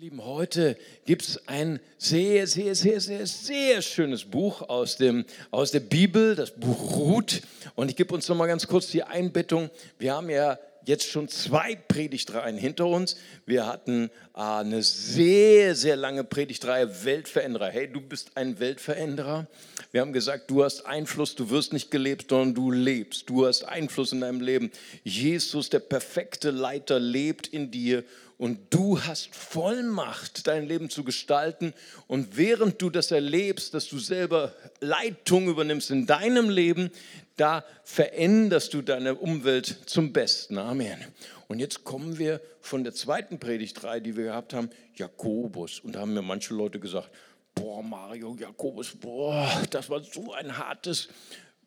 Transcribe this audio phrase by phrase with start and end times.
[0.00, 5.72] Lieben, heute gibt es ein sehr, sehr, sehr, sehr, sehr schönes Buch aus, dem, aus
[5.72, 7.42] der Bibel, das Buch Ruth.
[7.74, 9.68] Und ich gebe uns noch mal ganz kurz die Einbettung.
[9.98, 13.16] Wir haben ja jetzt schon zwei Predigtreihen hinter uns.
[13.44, 17.68] Wir hatten äh, eine sehr, sehr lange Predigtreihe Weltveränderer.
[17.68, 19.48] Hey, du bist ein Weltveränderer.
[19.92, 23.28] Wir haben gesagt, du hast Einfluss, du wirst nicht gelebt, sondern du lebst.
[23.28, 24.70] Du hast Einfluss in deinem Leben.
[25.04, 28.02] Jesus, der perfekte Leiter, lebt in dir
[28.40, 31.74] und du hast Vollmacht, dein Leben zu gestalten.
[32.06, 36.90] Und während du das erlebst, dass du selber Leitung übernimmst in deinem Leben,
[37.36, 40.56] da veränderst du deine Umwelt zum Besten.
[40.56, 41.04] Amen.
[41.48, 45.80] Und jetzt kommen wir von der zweiten Predigtreihe, die wir gehabt haben, Jakobus.
[45.80, 47.10] Und da haben mir manche Leute gesagt,
[47.54, 51.08] boah, Mario, Jakobus, boah, das war so ein hartes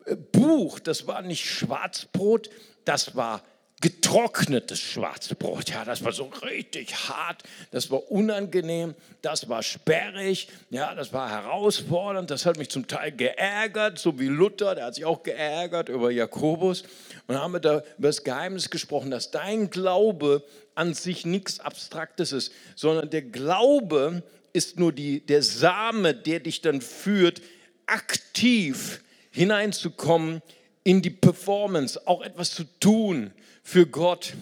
[0.06, 0.80] äh, Buch.
[0.80, 2.50] Das war nicht Schwarzbrot,
[2.84, 3.44] das war
[3.80, 5.70] getrocknetes Schwarzbrot.
[5.70, 11.28] Ja, das war so richtig hart, das war unangenehm, das war sperrig, ja, das war
[11.28, 15.88] herausfordernd, das hat mich zum Teil geärgert, so wie Luther, der hat sich auch geärgert
[15.88, 16.84] über Jakobus.
[17.26, 20.42] Und haben wir da über das Geheimnis gesprochen, dass dein Glaube
[20.74, 24.22] an sich nichts Abstraktes ist, sondern der Glaube
[24.52, 27.42] ist nur die, der Same, der dich dann führt,
[27.86, 30.42] aktiv hineinzukommen
[30.84, 33.32] in die Performance, auch etwas zu tun
[33.62, 34.34] für Gott.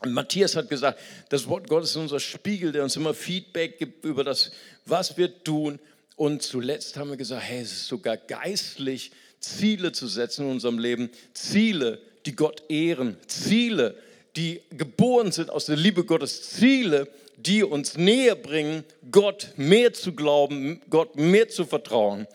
[0.00, 4.04] Und Matthias hat gesagt, das Wort Gottes ist unser Spiegel, der uns immer Feedback gibt
[4.04, 4.50] über das,
[4.84, 5.78] was wir tun.
[6.16, 10.78] Und zuletzt haben wir gesagt, hey, es ist sogar geistlich, Ziele zu setzen in unserem
[10.78, 13.94] Leben, Ziele, die Gott ehren, Ziele,
[14.34, 20.14] die geboren sind aus der Liebe Gottes, Ziele, die uns näher bringen, Gott mehr zu
[20.14, 22.26] glauben, Gott mehr zu vertrauen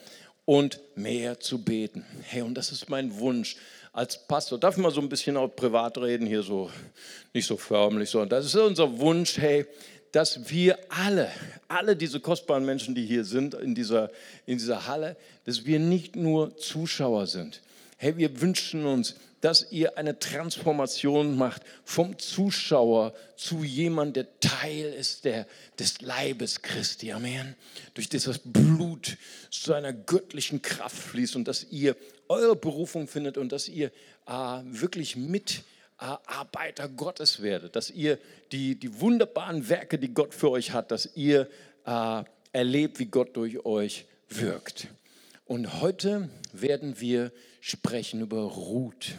[0.45, 2.06] und mehr zu beten.
[2.23, 3.56] Hey, und das ist mein Wunsch
[3.94, 4.59] als Pastor.
[4.59, 6.70] Darf ich mal so ein bisschen auch privat reden, hier so
[7.34, 9.66] nicht so förmlich, sondern das ist unser Wunsch, hey,
[10.12, 11.30] dass wir alle,
[11.67, 14.12] alle diese kostbaren Menschen, die hier sind in dieser,
[14.45, 17.62] in dieser Halle, dass wir nicht nur Zuschauer sind.
[17.97, 24.94] Hey, wir wünschen uns, dass ihr eine Transformation macht vom Zuschauer zu jemand, der Teil
[24.94, 25.47] ist der,
[25.79, 27.12] des Leibes Christi.
[27.12, 27.56] Amen.
[27.96, 29.18] Durch das das Blut
[29.50, 31.96] zu einer göttlichen Kraft fließt und dass ihr
[32.30, 33.91] eure Berufung findet und dass ihr
[34.28, 34.31] äh,
[34.63, 38.19] wirklich Mitarbeiter Gottes werdet, dass ihr
[38.51, 41.50] die, die wunderbaren Werke, die Gott für euch hat, dass ihr
[41.85, 44.88] äh, erlebt, wie Gott durch euch wirkt.
[45.46, 47.31] Und heute werden wir
[47.62, 49.14] sprechen über Ruth.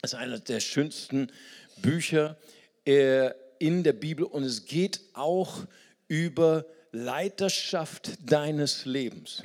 [0.00, 1.30] Das ist eines der schönsten
[1.76, 2.38] Bücher
[2.86, 5.66] äh, in der Bibel und es geht auch
[6.08, 9.42] über Leiterschaft deines Lebens.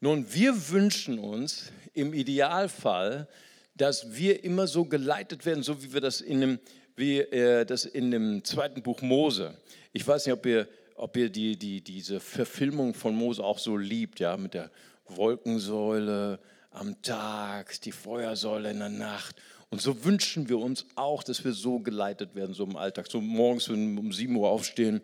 [0.00, 3.28] Nun, wir wünschen uns im Idealfall,
[3.74, 6.58] dass wir immer so geleitet werden, so wie wir das in dem,
[6.96, 9.56] wie, äh, das in dem zweiten Buch Mose.
[9.92, 13.76] Ich weiß nicht, ob ihr, ob ihr die, die, diese Verfilmung von Mose auch so
[13.76, 14.70] liebt, ja, mit der
[15.06, 16.38] Wolkensäule
[16.78, 19.36] am Tag, die Feuersäule in der Nacht.
[19.70, 23.06] Und so wünschen wir uns auch, dass wir so geleitet werden, so im Alltag.
[23.10, 25.00] So morgens, wenn wir um 7 Uhr aufstehen,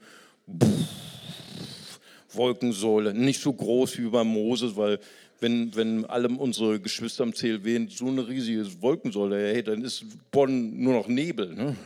[2.33, 4.99] Wolkensäule, nicht so groß wie bei Moses, weil
[5.41, 10.81] wenn, wenn alle unsere Geschwister am CLW so eine riesige Wolkensäule, hey, dann ist Bonn
[10.81, 11.55] nur noch Nebel.
[11.55, 11.77] Ne?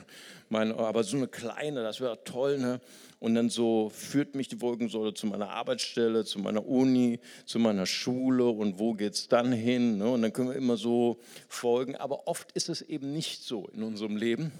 [0.50, 2.58] Meine, aber so eine kleine, das wäre toll.
[2.58, 2.80] Ne?
[3.20, 7.86] Und dann so führt mich die Wolkensäule zu meiner Arbeitsstelle, zu meiner Uni, zu meiner
[7.86, 9.98] Schule und wo geht es dann hin?
[9.98, 10.08] Ne?
[10.08, 11.96] Und dann können wir immer so folgen.
[11.96, 14.52] Aber oft ist es eben nicht so in unserem Leben.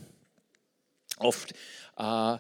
[1.19, 1.54] Oft
[1.97, 2.38] äh,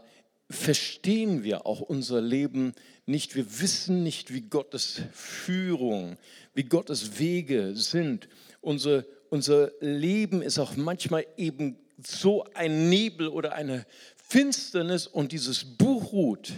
[0.50, 2.74] verstehen wir auch unser Leben
[3.06, 3.36] nicht.
[3.36, 6.16] Wir wissen nicht, wie Gottes Führung,
[6.54, 8.28] wie Gottes Wege sind.
[8.60, 13.86] Unser, unser Leben ist auch manchmal eben so ein Nebel oder eine
[14.16, 16.52] Finsternis und dieses Buch Ruth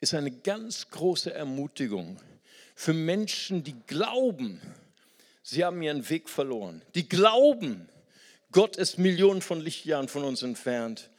[0.00, 2.18] ist eine ganz große Ermutigung
[2.74, 4.60] für Menschen, die glauben,
[5.42, 6.82] sie haben ihren Weg verloren.
[6.94, 7.88] Die glauben,
[8.50, 11.10] Gott ist Millionen von Lichtjahren von uns entfernt,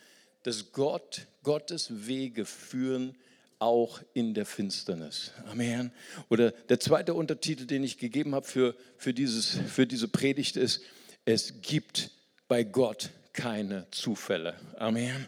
[0.44, 3.16] dass Gott, Gottes Wege führen
[3.60, 5.32] auch in der Finsternis.
[5.46, 5.92] Amen.
[6.30, 10.82] Oder der zweite Untertitel, den ich gegeben habe für, für, dieses, für diese Predigt ist,
[11.24, 12.12] es gibt
[12.50, 14.56] bei Gott keine Zufälle.
[14.78, 15.28] Amen.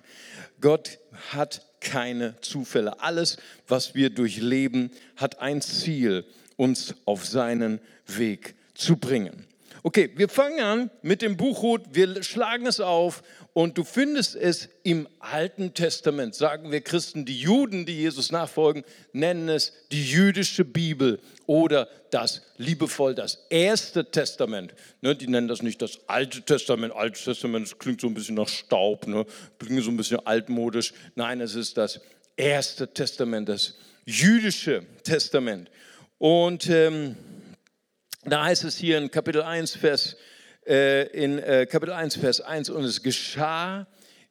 [0.62, 1.00] Gott
[1.32, 3.02] hat keine Zufälle.
[3.02, 3.38] Alles,
[3.68, 6.26] was wir durchleben, hat ein Ziel,
[6.56, 9.46] uns auf seinen Weg zu bringen.
[9.88, 13.22] Okay, wir fangen an mit dem Buch Ruth, wir schlagen es auf
[13.54, 18.84] und du findest es im Alten Testament, sagen wir Christen, die Juden, die Jesus nachfolgen,
[19.14, 24.74] nennen es die jüdische Bibel oder das liebevoll das Erste Testament.
[25.02, 26.92] Ne, die nennen das nicht das Alte Testament.
[26.92, 29.24] Altes Testament, das klingt so ein bisschen nach Staub, ne?
[29.60, 30.96] klingt so ein bisschen altmodisch.
[31.14, 32.02] Nein, es ist das
[32.36, 35.70] Erste Testament, das jüdische Testament.
[36.18, 37.18] Und ähm,
[38.26, 40.18] da heißt es hier in Kapitel 1, Vers,
[40.66, 43.88] äh, in äh, Kapitel 1, Vers 1, und es geschah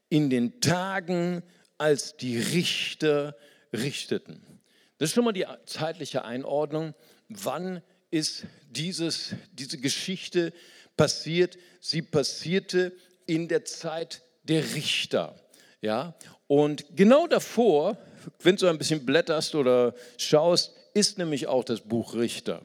[0.09, 1.43] in den Tagen,
[1.79, 3.37] als die Richter
[3.73, 4.61] richteten.
[4.99, 6.95] Das ist schon mal die zeitliche Einordnung.
[7.29, 10.53] Wann ist dieses, diese Geschichte
[10.97, 11.57] passiert?
[11.81, 12.93] Sie passierte
[13.27, 15.35] in der Zeit der Richter.
[15.81, 16.15] Ja?
[16.47, 17.99] Und genau davor,
[18.41, 22.63] wenn du ein bisschen blätterst oder schaust, ist nämlich auch das Buch Richter.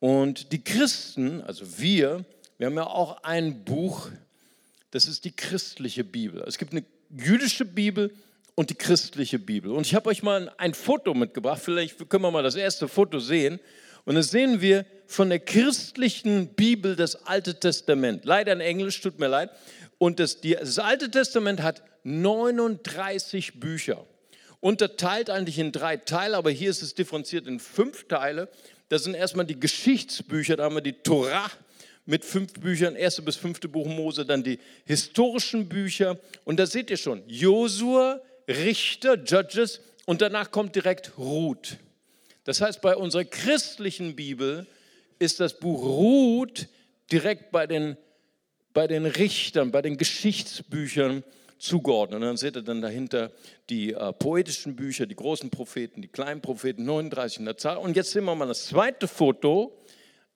[0.00, 2.24] Und die Christen, also wir,
[2.56, 4.10] wir haben ja auch ein Buch,
[4.90, 6.42] das ist die christliche Bibel.
[6.46, 8.12] Es gibt eine jüdische Bibel
[8.54, 9.72] und die christliche Bibel.
[9.72, 13.18] Und ich habe euch mal ein Foto mitgebracht, vielleicht können wir mal das erste Foto
[13.18, 13.60] sehen.
[14.04, 18.24] Und da sehen wir von der christlichen Bibel das Alte Testament.
[18.24, 19.50] Leider in Englisch, tut mir leid.
[19.98, 24.06] Und das, das Alte Testament hat 39 Bücher.
[24.60, 28.48] Unterteilt eigentlich in drei Teile, aber hier ist es differenziert in fünf Teile.
[28.88, 31.50] Das sind erstmal die Geschichtsbücher, da haben wir die Torah
[32.06, 36.18] mit fünf Büchern, erste bis fünfte Buch Mose, dann die historischen Bücher.
[36.44, 41.76] Und da seht ihr schon, Josua, Richter, Judges und danach kommt direkt Ruth.
[42.44, 44.66] Das heißt, bei unserer christlichen Bibel
[45.18, 46.66] ist das Buch Ruth
[47.12, 47.98] direkt bei den,
[48.72, 51.24] bei den Richtern, bei den Geschichtsbüchern
[51.58, 52.20] zugeordnet.
[52.20, 53.32] Und dann seht ihr dann dahinter
[53.68, 57.76] die äh, poetischen Bücher, die großen Propheten, die kleinen Propheten, 39 in der Zahl.
[57.76, 59.78] Und jetzt sehen wir mal das zweite Foto.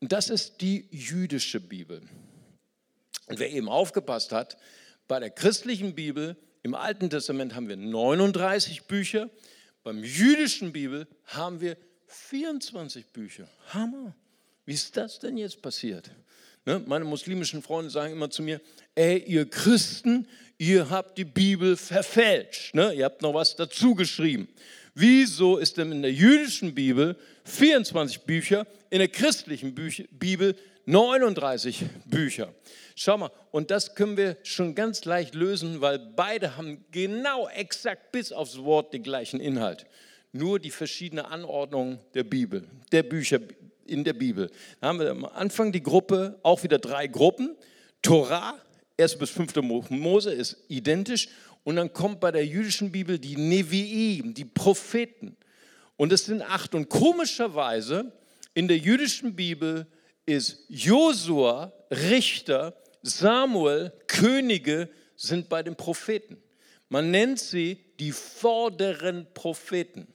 [0.01, 2.03] Das ist die jüdische Bibel.
[3.27, 4.57] Und wer eben aufgepasst hat,
[5.09, 9.31] bei der christlichen Bibel im Alten Testament haben wir 39 Bücher,
[9.83, 11.77] beim jüdischen Bibel haben wir
[12.07, 13.49] 24 Bücher.
[13.69, 14.15] Hammer.
[14.65, 16.11] Wie ist das denn jetzt passiert?
[16.65, 16.81] Ne?
[16.87, 18.61] Meine muslimischen Freunde sagen immer zu mir,
[18.95, 20.27] ey, ihr Christen,
[20.59, 22.75] ihr habt die Bibel verfälscht.
[22.75, 22.93] Ne?
[22.95, 24.49] Ihr habt noch was dazu geschrieben.
[24.95, 30.55] Wieso ist denn in der jüdischen Bibel 24 Bücher, in der christlichen Bibel
[30.85, 32.53] 39 Bücher?
[32.95, 38.13] Schau mal, und das können wir schon ganz leicht lösen, weil beide haben genau exakt
[38.13, 39.87] bis aufs Wort den gleichen Inhalt.
[40.33, 43.41] Nur die verschiedene Anordnung der Bibel, der Bücher
[43.87, 44.51] in der Bibel.
[44.81, 47.57] Da haben wir am Anfang die Gruppe, auch wieder drei Gruppen.
[48.03, 48.59] Torah,
[48.99, 49.57] 1 bis 5.
[49.91, 51.29] Mose ist identisch.
[51.65, 55.37] Und dann kommt bei der jüdischen Bibel die Neviim, die Propheten.
[55.97, 56.75] Und es sind acht.
[56.75, 58.13] Und komischerweise
[58.55, 59.87] in der jüdischen Bibel
[60.27, 66.37] ist Josua Richter, Samuel Könige sind bei den Propheten.
[66.89, 70.07] Man nennt sie die vorderen Propheten.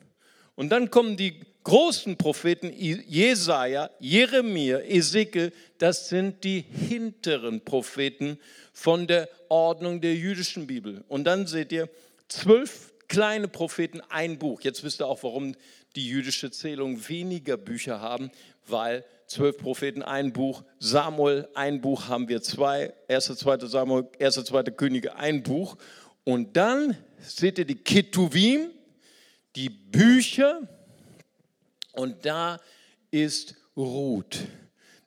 [0.56, 8.40] Und dann kommen die großen Propheten Jesaja, Jeremia, Ezekiel, das sind die hinteren Propheten
[8.72, 11.04] von der Ordnung der jüdischen Bibel.
[11.10, 11.90] Und dann seht ihr
[12.30, 14.62] zwölf kleine Propheten, ein Buch.
[14.62, 15.56] Jetzt wisst ihr auch, warum
[15.98, 18.32] die jüdische Zählung weniger Bücher haben,
[18.66, 24.46] weil zwölf Propheten ein Buch, Samuel ein Buch haben wir zwei, erste, zweite Samuel, erste,
[24.46, 25.76] zweite Könige ein Buch.
[26.24, 28.70] Und dann seht ihr die Ketuvim,
[29.58, 30.62] die Bücher,
[31.98, 32.60] und da
[33.12, 34.40] ist Ruth.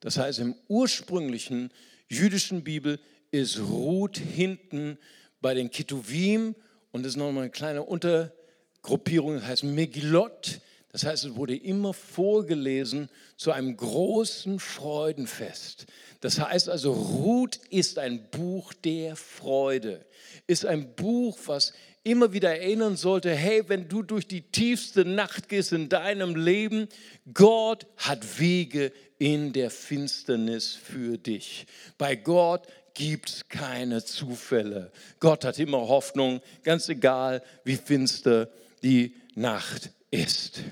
[0.01, 1.71] Das heißt, im ursprünglichen
[2.09, 2.99] jüdischen Bibel
[3.31, 4.99] ist Ruth hinten
[5.41, 6.55] bei den Ketuvim
[6.93, 10.61] und das ist nochmal eine kleine Untergruppierung, das heißt Megillot.
[10.93, 15.87] Das heißt, es wurde immer vorgelesen zu einem großen Freudenfest.
[16.21, 20.05] Das heißt also, Ruth ist ein Buch der Freude,
[20.49, 25.49] ist ein Buch, was immer wieder erinnern sollte, hey, wenn du durch die tiefste Nacht
[25.49, 26.89] gehst in deinem Leben,
[27.35, 31.67] Gott hat Wege in der Finsternis für dich.
[31.99, 34.93] Bei Gott gibt es keine Zufälle.
[35.21, 38.49] Gott hat immer Hoffnung, ganz egal, wie finster
[38.83, 40.63] die Nacht ist.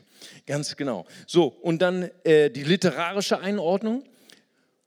[0.47, 1.07] Ganz genau.
[1.27, 4.05] So, und dann äh, die literarische Einordnung.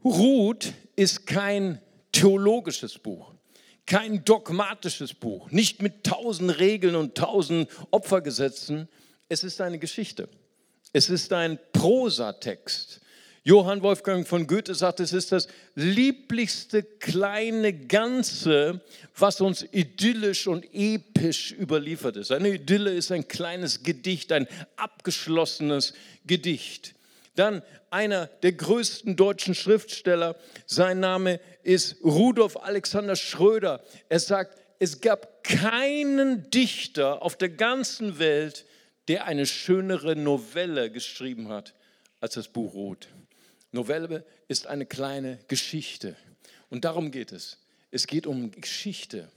[0.04, 1.80] Ruth ist kein
[2.12, 3.32] theologisches Buch
[3.86, 8.88] kein dogmatisches Buch, nicht mit tausend Regeln und tausend Opfergesetzen.
[9.28, 10.30] Es ist eine Geschichte.
[10.94, 13.02] Es ist ein Prosatext.
[13.44, 18.82] Johann Wolfgang von Goethe sagt, es ist das lieblichste kleine Ganze,
[19.18, 22.32] was uns idyllisch und episch überliefert ist.
[22.32, 25.94] Eine Idylle ist ein kleines Gedicht, ein abgeschlossenes
[26.28, 26.94] Gedicht.
[27.42, 30.36] Dann einer der größten deutschen Schriftsteller,
[30.68, 33.84] sein Name ist Rudolf Alexander Schröder.
[34.10, 38.68] Er sagt, es gab keinen Dichter auf der ganzen Welt,
[39.08, 41.74] der eine schönere Novelle geschrieben hat
[42.20, 43.08] als das Buch Ruth.
[43.72, 46.16] Novelle ist eine kleine Geschichte.
[46.70, 47.58] Und darum geht es.
[47.90, 49.32] Es geht um Geschichte.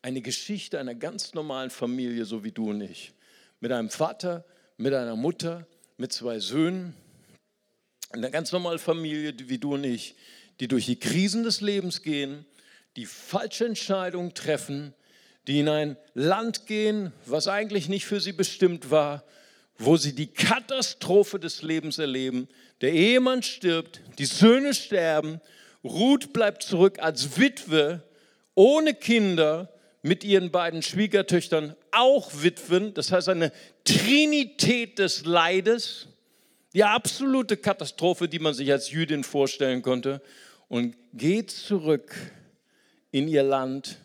[0.00, 3.14] Eine Geschichte einer ganz normalen Familie, so wie du und ich.
[3.58, 4.44] mit einem Vater,
[4.76, 6.94] mit einer Mutter, mit zwei Söhnen.
[8.10, 10.14] Eine ganz normale Familie wie du und ich,
[10.60, 12.46] die durch die Krisen des Lebens gehen,
[12.96, 14.94] die falsche Entscheidungen treffen,
[15.46, 19.24] die in ein Land gehen, was eigentlich nicht für sie bestimmt war,
[19.76, 22.48] wo sie die Katastrophe des Lebens erleben.
[22.80, 25.40] Der Ehemann stirbt, die Söhne sterben,
[25.84, 28.02] Ruth bleibt zurück als Witwe,
[28.54, 29.72] ohne Kinder,
[30.02, 32.94] mit ihren beiden Schwiegertöchtern, auch Witwen.
[32.94, 33.52] Das heißt eine
[33.84, 36.08] Trinität des Leides,
[36.78, 40.22] die absolute Katastrophe, die man sich als Jüdin vorstellen konnte.
[40.68, 42.14] Und geht zurück
[43.10, 43.98] in ihr Land,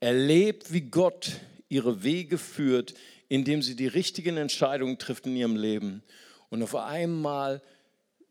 [0.00, 1.32] erlebt, wie Gott
[1.68, 2.94] ihre Wege führt,
[3.28, 6.02] indem sie die richtigen Entscheidungen trifft in ihrem Leben.
[6.48, 7.60] Und auf einmal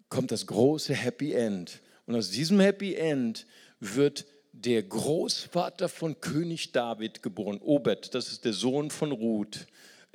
[0.09, 1.79] kommt das große Happy End.
[2.07, 3.45] Und aus diesem Happy End
[3.79, 7.59] wird der Großvater von König David geboren.
[7.61, 9.67] Obed, das ist der Sohn von Ruth,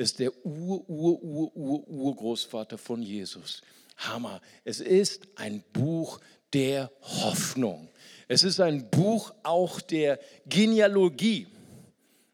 [0.02, 3.62] ist der Ur, Ur, Ur, Ur, Urgroßvater von Jesus.
[3.96, 4.40] Hammer.
[4.64, 6.20] Es ist ein Buch
[6.52, 7.88] der Hoffnung.
[8.28, 11.46] Es ist ein Buch auch der Genealogie.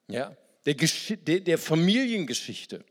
[0.09, 2.85] Ja, der, der Familiengeschichte.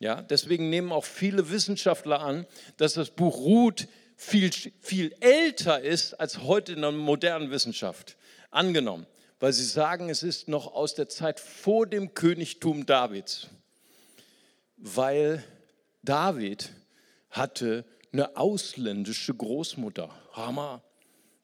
[0.00, 2.46] Ja, deswegen nehmen auch viele Wissenschaftler an,
[2.76, 8.16] dass das Buch Ruth viel, viel älter ist als heute in der modernen Wissenschaft.
[8.50, 9.06] Angenommen,
[9.40, 13.48] weil sie sagen, es ist noch aus der Zeit vor dem Königtum Davids.
[14.78, 15.44] Weil
[16.02, 16.72] David
[17.30, 20.08] hatte eine ausländische Großmutter.
[20.32, 20.82] Hammer.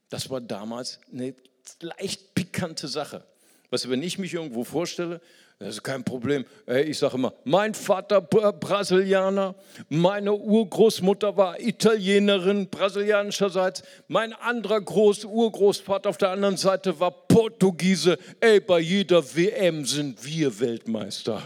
[0.08, 1.34] Das war damals eine
[1.80, 3.24] leicht pikante Sache.
[3.70, 5.20] Du, wenn ich mich irgendwo vorstelle,
[5.58, 6.44] das ist kein Problem.
[6.66, 9.54] Ich sage immer, mein Vater Brasilianer,
[9.88, 18.18] meine Urgroßmutter war Italienerin, brasilianischerseits, mein anderer Groß-Urgroßvater auf der anderen Seite war Portugiese.
[18.40, 21.42] Ey, bei jeder WM sind wir Weltmeister.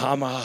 [0.00, 0.42] Hammer.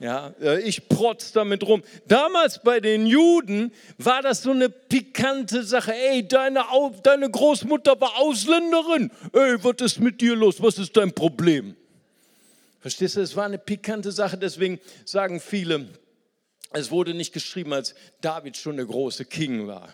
[0.00, 1.82] Ja, äh, ich protz damit rum.
[2.06, 5.92] Damals bei den Juden war das so eine pikante Sache.
[5.92, 6.64] Ey, deine,
[7.02, 9.10] deine Großmutter war Ausländerin.
[9.32, 10.62] Ey, was ist mit dir los?
[10.62, 11.74] Was ist dein Problem?
[12.80, 15.88] Verstehst du, es war eine pikante Sache, deswegen sagen viele,
[16.72, 19.92] es wurde nicht geschrieben, als David schon der große King war.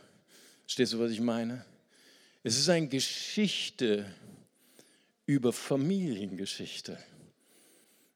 [0.63, 1.65] Verstehst du, was ich meine?
[2.43, 4.05] Es ist eine Geschichte
[5.25, 6.99] über Familiengeschichte.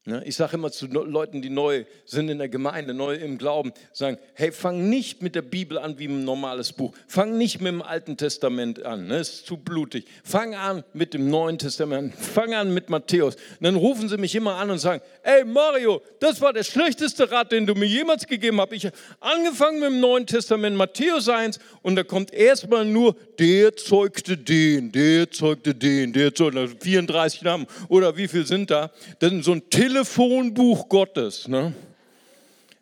[0.09, 0.23] Ne?
[0.25, 4.17] Ich sage immer zu Leuten, die neu sind in der Gemeinde, neu im Glauben, sagen,
[4.33, 6.95] hey, fang nicht mit der Bibel an wie ein normales Buch.
[7.07, 9.21] Fang nicht mit dem Alten Testament an, das ne?
[9.21, 10.07] ist zu blutig.
[10.25, 13.35] Fang an mit dem Neuen Testament, fang an mit Matthäus.
[13.35, 17.31] Und dann rufen sie mich immer an und sagen, ey Mario, das war der schlechteste
[17.31, 18.73] Rat, den du mir jemals gegeben hast.
[18.73, 23.77] Ich habe angefangen mit dem Neuen Testament, Matthäus 1, und da kommt erstmal nur, der
[23.77, 28.91] zeugte den, der zeugte den, der zeugte, 34 Namen, oder wie viel sind da?
[29.19, 31.49] Das ist so ein Tele Telefonbuch Gottes.
[31.49, 31.75] Ne?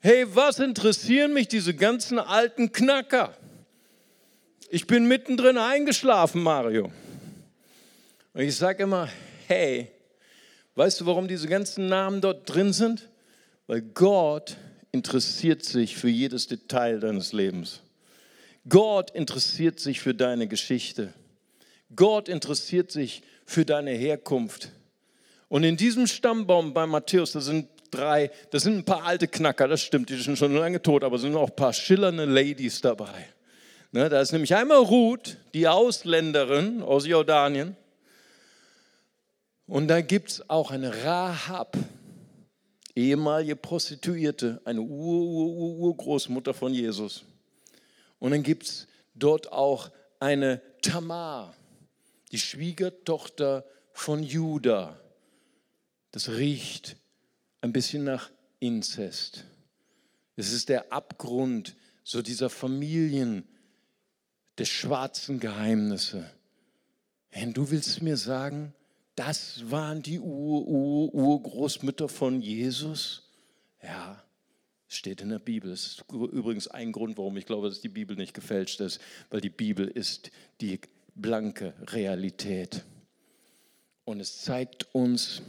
[0.01, 3.35] Hey, was interessieren mich diese ganzen alten Knacker?
[4.69, 6.93] Ich bin mittendrin eingeschlafen, Mario.
[8.35, 9.09] Und ich sage immer,
[9.47, 9.91] hey,
[10.75, 13.09] weißt du, warum diese ganzen Namen dort drin sind?
[13.67, 14.59] Weil Gott
[14.93, 17.81] interessiert sich für jedes Detail deines Lebens.
[18.69, 21.15] Gott interessiert sich für deine Geschichte.
[21.95, 24.71] Gott interessiert sich für deine Herkunft.
[25.49, 29.69] Und in diesem Stammbaum bei Matthäus, da sind drei, das sind ein paar alte Knacker,
[29.69, 32.81] das stimmt, die sind schon lange tot, aber es sind auch ein paar schillernde Ladies
[32.81, 33.29] dabei.
[33.93, 37.77] Ne, da ist nämlich einmal Ruth, die Ausländerin aus Jordanien.
[39.67, 41.77] Und da gibt es auch eine Rahab,
[42.95, 47.25] ehemalige Prostituierte, eine Ur-Ur-Urgroßmutter von Jesus.
[48.19, 51.55] Und dann gibt es dort auch eine Tamar,
[52.33, 54.99] die Schwiegertochter von Judah
[56.11, 56.97] das riecht
[57.61, 59.45] ein bisschen nach Inzest.
[60.37, 63.45] Es ist der Abgrund so dieser Familien,
[64.59, 66.31] der schwarzen Geheimnisse.
[67.31, 68.73] Wenn du willst mir sagen,
[69.15, 73.25] das waren die Ur-Ur-Urgroßmütter von Jesus?
[73.83, 74.23] Ja,
[74.89, 75.71] steht in der Bibel.
[75.71, 79.41] Das ist übrigens ein Grund, warum ich glaube, dass die Bibel nicht gefälscht ist, weil
[79.41, 80.81] die Bibel ist die
[81.15, 82.85] blanke Realität.
[84.05, 85.43] Und es zeigt uns,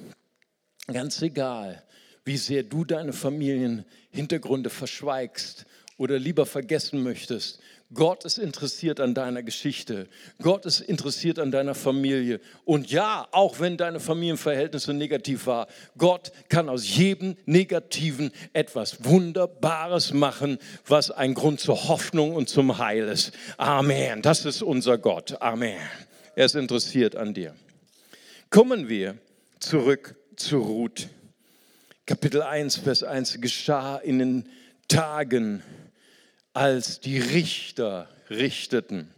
[0.91, 1.83] Ganz egal,
[2.23, 5.65] wie sehr du deine Familienhintergründe verschweigst
[5.97, 7.59] oder lieber vergessen möchtest.
[7.93, 10.07] Gott ist interessiert an deiner Geschichte.
[10.41, 12.41] Gott ist interessiert an deiner Familie.
[12.65, 15.67] Und ja, auch wenn deine Familienverhältnisse negativ waren,
[15.97, 22.77] Gott kann aus jedem Negativen etwas Wunderbares machen, was ein Grund zur Hoffnung und zum
[22.77, 23.31] Heil ist.
[23.57, 24.21] Amen.
[24.21, 25.41] Das ist unser Gott.
[25.41, 25.79] Amen.
[26.35, 27.55] Er ist interessiert an dir.
[28.49, 29.17] Kommen wir
[29.59, 31.09] zurück zu Ruth.
[32.05, 34.49] Kapitel 1, Vers 1 geschah in den
[34.87, 35.63] Tagen,
[36.53, 39.09] als die Richter richteten.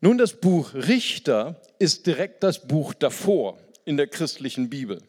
[0.00, 5.02] Nun, das Buch Richter ist direkt das Buch davor in der christlichen Bibel.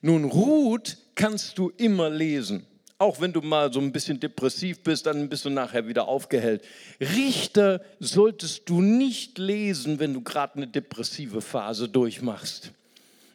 [0.00, 2.64] Nun, Ruth kannst du immer lesen.
[2.96, 6.62] Auch wenn du mal so ein bisschen depressiv bist, dann bist du nachher wieder aufgehellt.
[7.00, 12.72] Richter solltest du nicht lesen, wenn du gerade eine depressive Phase durchmachst.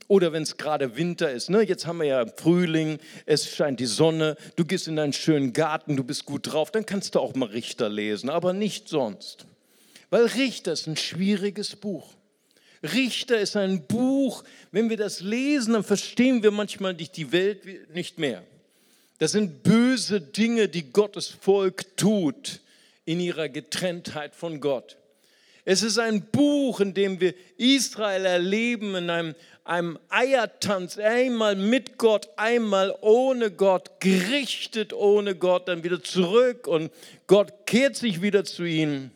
[0.07, 1.49] Oder wenn es gerade Winter ist.
[1.49, 1.61] Ne?
[1.61, 5.95] Jetzt haben wir ja Frühling, es scheint die Sonne, du gehst in deinen schönen Garten,
[5.95, 9.45] du bist gut drauf, dann kannst du auch mal Richter lesen, aber nicht sonst.
[10.09, 12.13] Weil Richter ist ein schwieriges Buch.
[12.83, 18.19] Richter ist ein Buch, wenn wir das lesen, dann verstehen wir manchmal die Welt nicht
[18.19, 18.43] mehr.
[19.19, 22.59] Das sind böse Dinge, die Gottes Volk tut
[23.05, 24.97] in ihrer Getrenntheit von Gott.
[25.65, 31.97] Es ist ein Buch, in dem wir Israel erleben in einem, einem Eiertanz, einmal mit
[31.97, 36.91] Gott, einmal ohne Gott, gerichtet ohne Gott, dann wieder zurück und
[37.27, 39.11] Gott kehrt sich wieder zu ihnen.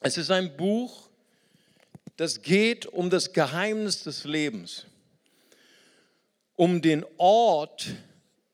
[0.00, 1.08] Es ist ein Buch,
[2.16, 4.86] das geht um das Geheimnis des Lebens,
[6.56, 7.86] um den Ort,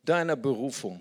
[0.05, 1.01] deiner Berufung.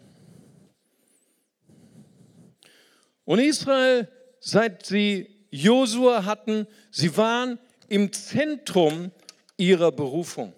[3.26, 4.08] Und Israel,
[4.40, 9.12] seit sie Josua hatten, sie waren im Zentrum
[9.58, 10.54] ihrer Berufung.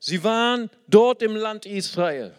[0.00, 2.34] Sie waren dort im Land Israel.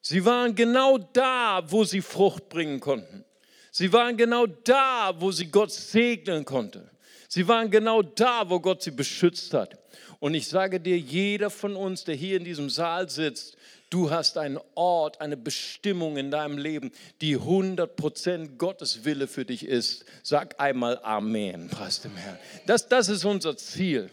[0.00, 3.24] Sie waren genau da, wo sie Frucht bringen konnten.
[3.70, 6.90] Sie waren genau da, wo sie Gott segnen konnte.
[7.28, 9.78] Sie waren genau da, wo Gott sie beschützt hat.
[10.18, 13.56] Und ich sage dir, jeder von uns, der hier in diesem Saal sitzt,
[13.90, 16.92] Du hast einen Ort, eine Bestimmung in deinem Leben,
[17.22, 20.04] die 100% Gottes Wille für dich ist.
[20.22, 22.38] Sag einmal Amen, preis dem Herrn.
[22.66, 24.10] Das, das ist unser Ziel.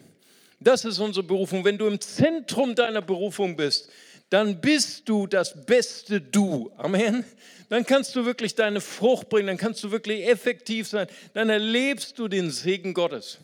[0.59, 1.63] Das ist unsere Berufung.
[1.63, 3.89] Wenn du im Zentrum deiner Berufung bist,
[4.29, 6.71] dann bist du das beste Du.
[6.77, 7.23] Amen.
[7.69, 12.19] Dann kannst du wirklich deine Frucht bringen, dann kannst du wirklich effektiv sein, dann erlebst
[12.19, 13.39] du den Segen Gottes.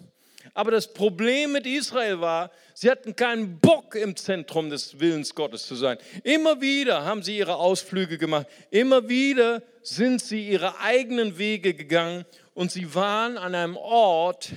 [0.53, 5.65] Aber das Problem mit Israel war, sie hatten keinen Bock im Zentrum des Willens Gottes
[5.65, 5.97] zu sein.
[6.23, 8.47] Immer wieder haben sie ihre Ausflüge gemacht.
[8.69, 14.49] Immer wieder sind sie ihre eigenen Wege gegangen und sie waren an einem Ort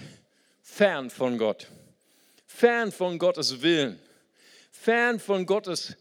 [0.62, 1.68] fern von Gott.
[2.56, 3.98] Fern von Gottes Willen.
[4.70, 5.96] Fern von Gottes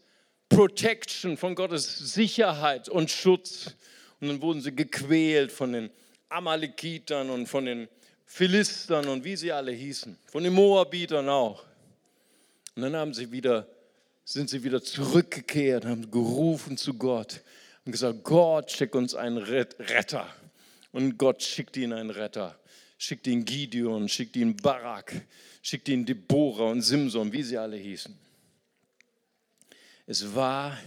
[0.48, 3.74] Protection, von Gottes Sicherheit und Schutz.
[4.20, 5.90] Und dann wurden sie gequält von den
[6.28, 7.88] Amalekitern und von den
[8.24, 11.64] Philistern und wie sie alle hießen, von den Moabitern auch.
[12.76, 13.66] Und dann haben sie wieder,
[14.24, 17.40] sind sie wieder zurückgekehrt, haben gerufen zu Gott
[17.84, 20.32] und gesagt, Gott, schick uns einen Retter.
[20.92, 22.56] Und Gott schickt ihnen einen Retter.
[23.06, 25.26] Schickt ihn Gideon, schickt ihn Barak,
[25.60, 28.18] schickt ihn Deborah und Simson, wie sie alle hießen.
[30.06, 30.78] Es war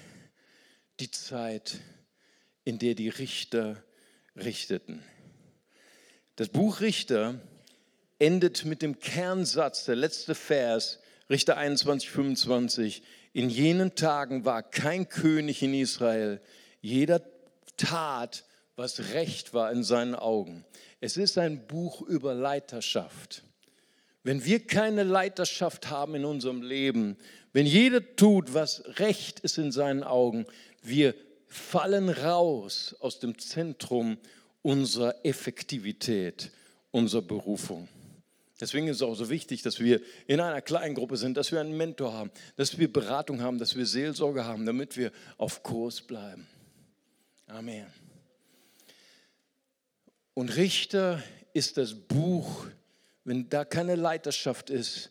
[0.99, 1.79] die Zeit,
[2.63, 3.83] in der die Richter
[4.35, 5.03] richteten.
[6.37, 7.39] Das Buch Richter
[8.17, 10.99] endet mit dem Kernsatz, der letzte Vers,
[11.29, 13.03] Richter 21, 25.
[13.33, 16.41] In jenen Tagen war kein König in Israel.
[16.81, 17.21] Jeder
[17.77, 18.43] tat,
[18.77, 20.63] was recht war in seinen Augen.
[21.01, 23.43] Es ist ein Buch über Leiterschaft.
[24.23, 27.17] Wenn wir keine Leiterschaft haben in unserem Leben,
[27.53, 30.45] wenn jeder tut, was recht ist in seinen Augen,
[30.83, 31.15] wir
[31.47, 34.17] fallen raus aus dem Zentrum
[34.61, 36.51] unserer Effektivität,
[36.91, 37.87] unserer Berufung.
[38.59, 41.61] Deswegen ist es auch so wichtig, dass wir in einer kleinen Gruppe sind, dass wir
[41.61, 46.01] einen Mentor haben, dass wir Beratung haben, dass wir Seelsorge haben, damit wir auf Kurs
[46.01, 46.47] bleiben.
[47.47, 47.85] Amen.
[50.37, 51.23] Und Richter
[51.53, 52.67] ist das Buch,
[53.23, 55.09] wenn da keine Leiterschaft ist,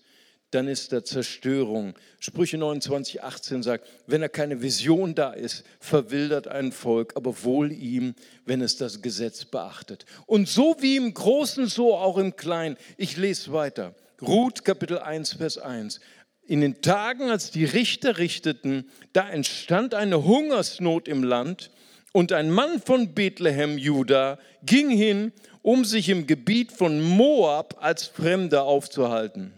[0.53, 1.95] dann ist da Zerstörung.
[2.21, 7.73] Sprüche 29, 18 sagt, wenn da keine Vision da ist, verwildert ein Volk, aber wohl
[7.73, 10.07] ihm, wenn es das Gesetz beachtet.
[10.27, 12.77] Und so wie im Großen, so auch im Kleinen.
[12.97, 13.97] Ich lese weiter.
[14.23, 15.99] Ruth Kapitel 1, Vers 1.
[16.45, 21.73] In den Tagen, als die Richter richteten, da entstand eine Hungersnot im Land
[22.16, 28.07] und ein Mann von Bethlehem, Juda, ging hin, um sich im Gebiet von Moab als
[28.07, 29.52] Fremder aufzuhalten.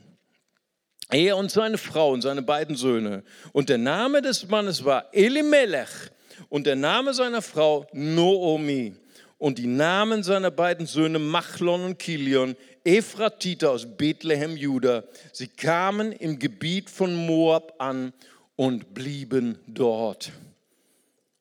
[1.08, 3.22] Er und seine Frau und seine beiden Söhne.
[3.52, 6.10] Und der Name des Mannes war Elimelech
[6.48, 8.96] und der Name seiner Frau Noomi.
[9.38, 15.04] Und die Namen seiner beiden Söhne Machlon und Kilion, Ephratiter aus Bethlehem, Juda.
[15.32, 18.12] Sie kamen im Gebiet von Moab an
[18.56, 20.32] und blieben dort.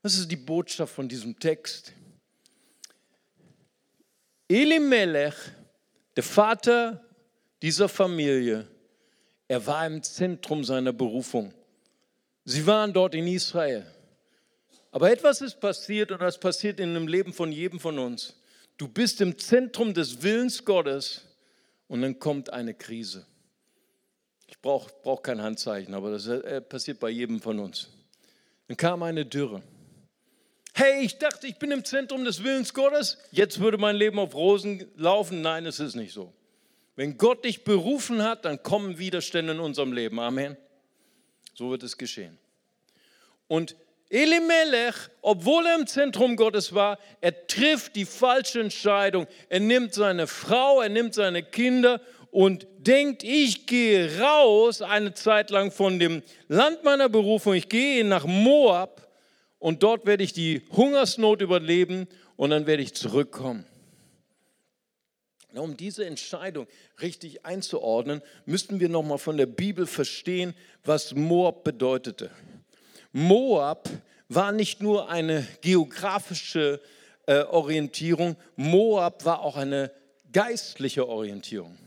[0.07, 1.91] Das ist die Botschaft von diesem Text.
[4.47, 5.33] Elimelech,
[6.15, 7.03] der Vater
[7.61, 8.65] dieser Familie,
[9.49, 11.53] er war im Zentrum seiner Berufung.
[12.45, 13.85] Sie waren dort in Israel.
[14.91, 18.39] Aber etwas ist passiert und das passiert in dem Leben von jedem von uns.
[18.77, 21.25] Du bist im Zentrum des Willens Gottes
[21.89, 23.25] und dann kommt eine Krise.
[24.47, 27.89] Ich brauche brauch kein Handzeichen, aber das äh, passiert bei jedem von uns.
[28.69, 29.61] Dann kam eine Dürre.
[30.79, 33.17] Hey, ich dachte, ich bin im Zentrum des Willens Gottes.
[33.31, 35.41] Jetzt würde mein Leben auf Rosen laufen.
[35.41, 36.31] Nein, es ist nicht so.
[36.95, 40.19] Wenn Gott dich berufen hat, dann kommen Widerstände in unserem Leben.
[40.19, 40.55] Amen.
[41.55, 42.37] So wird es geschehen.
[43.47, 43.75] Und
[44.11, 49.25] Elimelech, obwohl er im Zentrum Gottes war, er trifft die falsche Entscheidung.
[49.49, 55.49] Er nimmt seine Frau, er nimmt seine Kinder und denkt, ich gehe raus eine Zeit
[55.49, 59.06] lang von dem Land meiner Berufung, ich gehe nach Moab
[59.59, 63.65] und dort werde ich die Hungersnot überleben und dann werde ich zurückkommen.
[65.53, 66.67] Um diese Entscheidung
[67.01, 72.29] richtig einzuordnen, müssten wir nochmal von der Bibel verstehen, was Moab bedeutete.
[73.11, 73.89] Moab
[74.29, 76.79] war nicht nur eine geografische
[77.25, 79.91] äh, Orientierung, Moab war auch eine
[80.31, 81.77] geistliche Orientierung.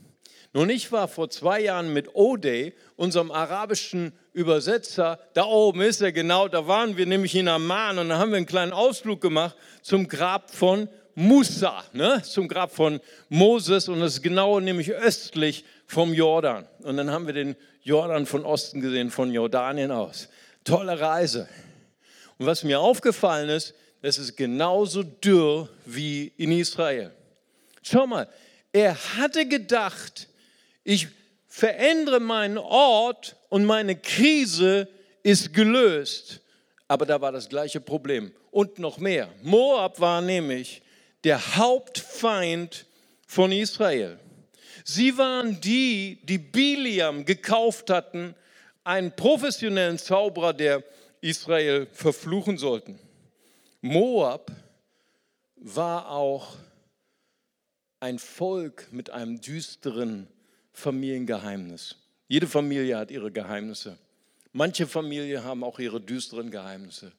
[0.53, 6.11] Nun, ich war vor zwei Jahren mit Odey, unserem arabischen Übersetzer, da oben ist er
[6.11, 9.55] genau, da waren wir nämlich in Amman und da haben wir einen kleinen Ausflug gemacht
[9.81, 12.21] zum Grab von Musa, ne?
[12.23, 16.67] zum Grab von Moses und das ist genau nämlich östlich vom Jordan.
[16.83, 20.27] Und dann haben wir den Jordan von Osten gesehen, von Jordanien aus.
[20.63, 21.47] Tolle Reise.
[22.37, 27.11] Und was mir aufgefallen ist, das ist genauso dürr wie in Israel.
[27.83, 28.27] Schau mal,
[28.73, 30.27] er hatte gedacht,
[30.83, 31.07] ich
[31.47, 34.87] verändere meinen Ort und meine Krise
[35.23, 36.41] ist gelöst.
[36.87, 38.33] Aber da war das gleiche Problem.
[38.51, 39.29] Und noch mehr.
[39.43, 40.81] Moab war nämlich
[41.23, 42.85] der Hauptfeind
[43.25, 44.19] von Israel.
[44.83, 48.35] Sie waren die, die Biliam gekauft hatten,
[48.83, 50.83] einen professionellen Zauberer, der
[51.21, 52.99] Israel verfluchen sollten.
[53.81, 54.51] Moab
[55.55, 56.55] war auch
[57.99, 60.27] ein Volk mit einem düsteren
[60.81, 61.95] Familiengeheimnis.
[62.27, 63.97] Jede Familie hat ihre Geheimnisse.
[64.51, 67.11] Manche Familien haben auch ihre düsteren Geheimnisse.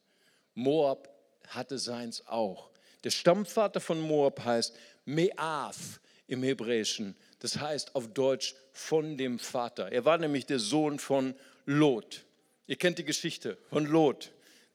[0.53, 1.09] Moab
[1.47, 2.69] hatte seins auch.
[3.03, 7.15] Der Stammvater von Moab heißt Meath im Hebräischen.
[7.39, 9.91] Das heißt auf Deutsch von dem Vater.
[9.91, 11.33] Er war nämlich der Sohn von
[11.65, 12.23] Lot.
[12.67, 14.31] Ihr kennt die Geschichte von Lot,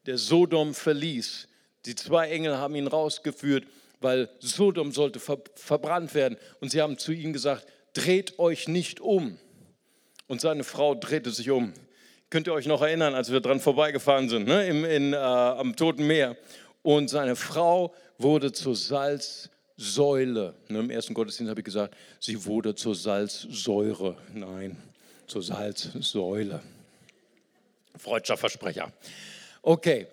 [0.07, 1.49] der Sodom verließ.
[1.87, 3.67] Die zwei Engel haben ihn rausgeführt,
[4.01, 6.39] weil Sodom sollte ver verbrannt werden.
[6.61, 9.39] Und sie haben zu ihm gesagt, dreht euch nicht um.
[10.27, 11.73] Und seine Frau drehte sich um.
[12.31, 14.67] Könnt ihr euch noch erinnern, als wir dran vorbeigefahren sind, ne?
[14.67, 16.37] Im, in, äh, am Toten Meer.
[16.83, 20.55] Und seine Frau wurde zur Salzsäule.
[20.69, 20.79] Ne?
[20.81, 24.17] Im ersten Gottesdienst habe ich gesagt, sie wurde zur Salzsäure.
[24.35, 24.77] Nein,
[25.27, 26.61] zur Salzsäule.
[27.97, 28.93] Freudscher Versprecher.
[29.63, 30.07] Okay,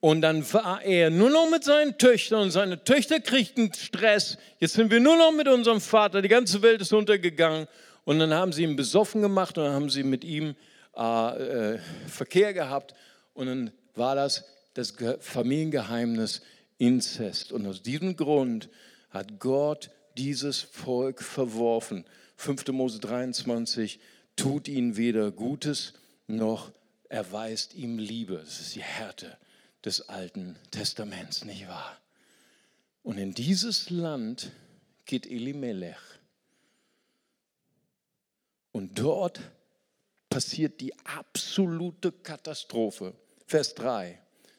[0.00, 4.38] und dann war er nur noch mit seinen Töchtern und seine Töchter kriegten Stress.
[4.58, 6.22] Jetzt sind wir nur noch mit unserem Vater.
[6.22, 7.68] Die ganze Welt ist untergegangen.
[8.04, 10.56] Und dann haben sie ihn besoffen gemacht und dann haben sie mit ihm
[10.96, 12.94] äh, äh, Verkehr gehabt.
[13.34, 16.40] Und dann war das das Familiengeheimnis
[16.78, 17.52] Inzest.
[17.52, 18.70] Und aus diesem Grund
[19.10, 22.06] hat Gott dieses Volk verworfen.
[22.36, 22.68] 5.
[22.68, 24.00] Mose 23
[24.34, 25.92] tut ihnen weder Gutes
[26.26, 26.70] noch
[27.10, 28.36] erweist ihm Liebe.
[28.36, 29.36] Das ist die Härte
[29.84, 31.96] des Alten Testaments, nicht wahr?
[33.02, 34.52] Und in dieses Land
[35.06, 35.96] geht Elimelech.
[38.72, 39.40] Und dort
[40.28, 43.14] passiert die absolute Katastrophe.
[43.46, 44.18] Vers 3.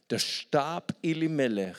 [0.10, 1.77] Da starb Elimelech,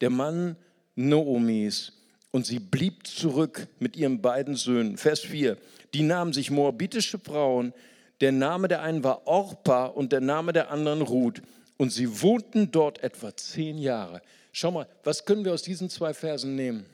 [0.00, 0.56] der Mann
[0.94, 1.92] Noomis,
[2.30, 4.96] und sie blieb zurück mit ihren beiden Söhnen.
[4.96, 5.56] Vers 4.
[5.94, 7.74] Die nahmen sich moabitische Frauen.
[8.20, 11.42] Der Name der einen war Orpa und der Name der anderen Ruth.
[11.80, 14.20] Und sie wohnten dort etwa zehn Jahre.
[14.52, 16.84] Schau mal, was können wir aus diesen zwei Versen nehmen?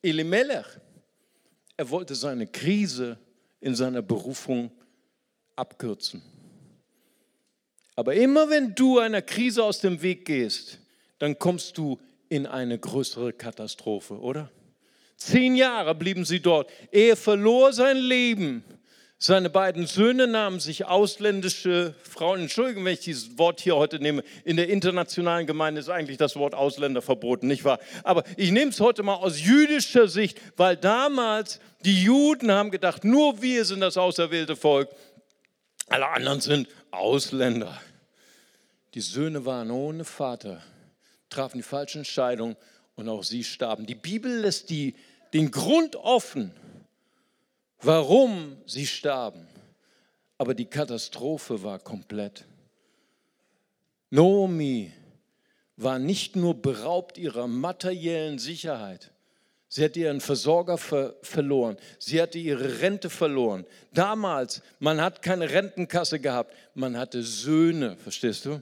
[0.00, 0.64] Elimelech,
[1.76, 3.18] er wollte seine Krise
[3.60, 4.70] in seiner Berufung
[5.54, 6.22] abkürzen.
[7.94, 10.78] Aber immer wenn du einer Krise aus dem Weg gehst,
[11.18, 14.50] dann kommst du in eine größere Katastrophe, oder?
[15.18, 16.70] Zehn Jahre blieben sie dort.
[16.90, 18.64] Er verlor sein Leben
[19.22, 22.40] seine beiden Söhne nahmen sich ausländische Frauen.
[22.40, 24.24] Entschuldigung, wenn ich dieses Wort hier heute nehme.
[24.44, 27.80] In der internationalen Gemeinde ist eigentlich das Wort Ausländer verboten, nicht wahr?
[28.02, 33.04] Aber ich nehme es heute mal aus jüdischer Sicht, weil damals die Juden haben gedacht,
[33.04, 34.88] nur wir sind das auserwählte Volk.
[35.90, 37.78] Alle anderen sind Ausländer.
[38.94, 40.62] Die Söhne waren ohne Vater,
[41.28, 42.56] trafen die falsche Entscheidung
[42.94, 43.84] und auch sie starben.
[43.84, 44.94] Die Bibel lässt die,
[45.34, 46.54] den Grund offen
[47.82, 49.46] warum sie starben.
[50.38, 52.44] Aber die Katastrophe war komplett.
[54.10, 54.92] Naomi
[55.76, 59.12] war nicht nur beraubt ihrer materiellen Sicherheit,
[59.68, 63.64] sie hatte ihren Versorger ver verloren, sie hatte ihre Rente verloren.
[63.92, 68.60] Damals, man hat keine Rentenkasse gehabt, man hatte Söhne, verstehst du?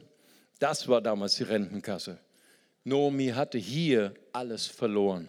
[0.59, 2.19] Das war damals die Rentenkasse.
[2.85, 5.29] Naomi hatte hier alles verloren.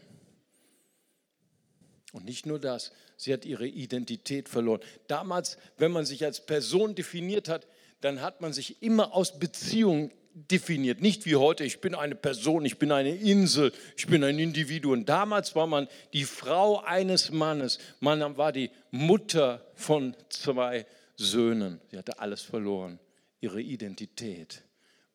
[2.12, 4.80] Und nicht nur das, sie hat ihre Identität verloren.
[5.08, 7.68] Damals, wenn man sich als Person definiert hat,
[8.00, 11.02] dann hat man sich immer aus Beziehungen definiert.
[11.02, 15.06] Nicht wie heute, ich bin eine Person, ich bin eine Insel, ich bin ein Individuum.
[15.06, 17.78] Damals war man die Frau eines Mannes.
[18.00, 20.86] Man war die Mutter von zwei
[21.18, 21.82] Söhnen.
[21.92, 23.00] Sie hatte alles verloren.
[23.42, 24.64] Ihre Identität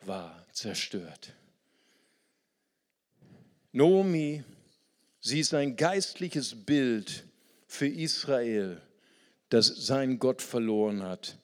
[0.05, 1.33] war zerstört.
[3.73, 4.45] Nomi,
[5.21, 7.25] sie ist ein geistliches Bild
[7.75, 8.81] für Israel,
[9.49, 11.39] das sein Gott verloren hat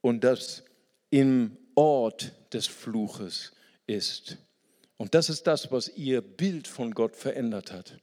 [0.00, 0.62] und das
[1.10, 3.52] im Ort des Fluches
[3.86, 4.36] ist.
[4.96, 7.98] Und das ist das, was ihr Bild von Gott verändert hat.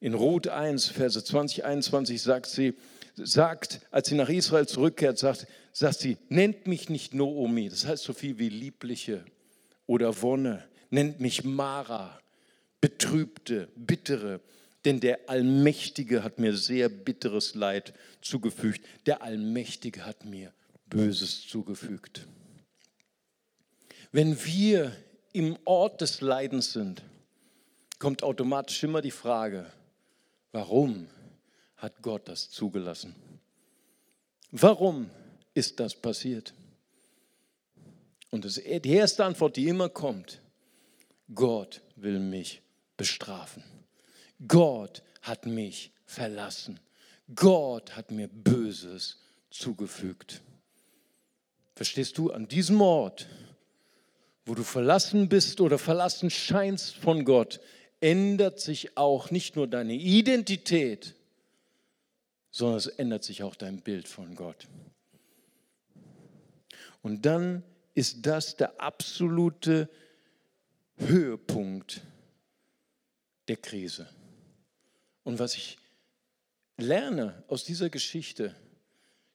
[0.00, 2.74] In Ruth 1, Verse 20, 21 sagt sie,
[3.16, 8.02] sagt, als sie nach Israel zurückkehrt, sagt, sagt sie, nennt mich nicht Noomi, das heißt
[8.02, 9.24] so viel wie Liebliche
[9.86, 12.18] oder Wonne, nennt mich Mara,
[12.80, 14.40] Betrübte, Bittere,
[14.84, 18.84] denn der Allmächtige hat mir sehr bitteres Leid zugefügt.
[19.06, 20.52] Der Allmächtige hat mir
[20.86, 22.26] Böses zugefügt.
[24.10, 24.94] Wenn wir
[25.32, 27.02] im Ort des Leidens sind,
[27.98, 29.70] kommt automatisch immer die Frage,
[30.50, 31.06] warum
[31.76, 33.14] hat Gott das zugelassen?
[34.50, 35.08] Warum
[35.54, 36.52] ist das passiert?
[38.30, 40.40] Und die erste Antwort, die immer kommt,
[41.34, 42.60] Gott will mich
[42.96, 43.62] bestrafen.
[44.46, 46.80] Gott hat mich verlassen.
[47.34, 49.18] Gott hat mir Böses
[49.50, 50.42] zugefügt.
[51.74, 53.28] Verstehst du, an diesem Ort
[54.44, 57.60] wo du verlassen bist oder verlassen scheinst von Gott,
[58.00, 61.14] ändert sich auch nicht nur deine Identität,
[62.50, 64.66] sondern es ändert sich auch dein Bild von Gott.
[67.02, 67.62] Und dann
[67.94, 69.88] ist das der absolute
[70.96, 72.00] Höhepunkt
[73.48, 74.08] der Krise.
[75.24, 75.78] Und was ich
[76.76, 78.54] lerne aus dieser Geschichte,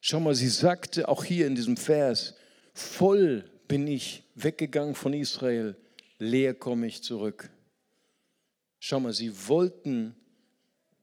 [0.00, 2.34] schau mal, sie sagte auch hier in diesem Vers,
[2.74, 5.76] voll bin ich weggegangen von Israel,
[6.18, 7.50] leer komme ich zurück.
[8.80, 10.14] Schau mal, sie wollten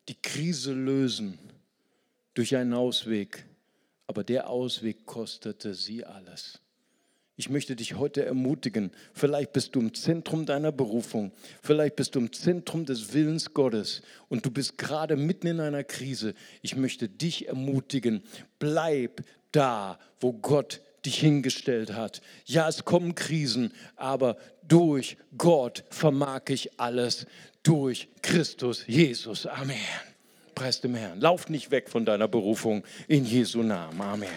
[0.07, 1.37] die Krise lösen
[2.33, 3.45] durch einen Ausweg,
[4.07, 6.59] aber der Ausweg kostete sie alles.
[7.37, 12.19] Ich möchte dich heute ermutigen, vielleicht bist du im Zentrum deiner Berufung, vielleicht bist du
[12.19, 16.33] im Zentrum des Willens Gottes und du bist gerade mitten in einer Krise.
[16.61, 18.23] Ich möchte dich ermutigen,
[18.57, 19.21] bleib
[19.51, 22.21] da, wo Gott dich hingestellt hat.
[22.45, 27.25] Ja, es kommen Krisen, aber durch Gott vermag ich alles,
[27.63, 29.45] durch Christus Jesus.
[29.45, 29.77] Amen.
[30.55, 31.19] Preis dem Herrn.
[31.19, 33.99] Lauf nicht weg von deiner Berufung in Jesu Namen.
[33.99, 34.29] Amen.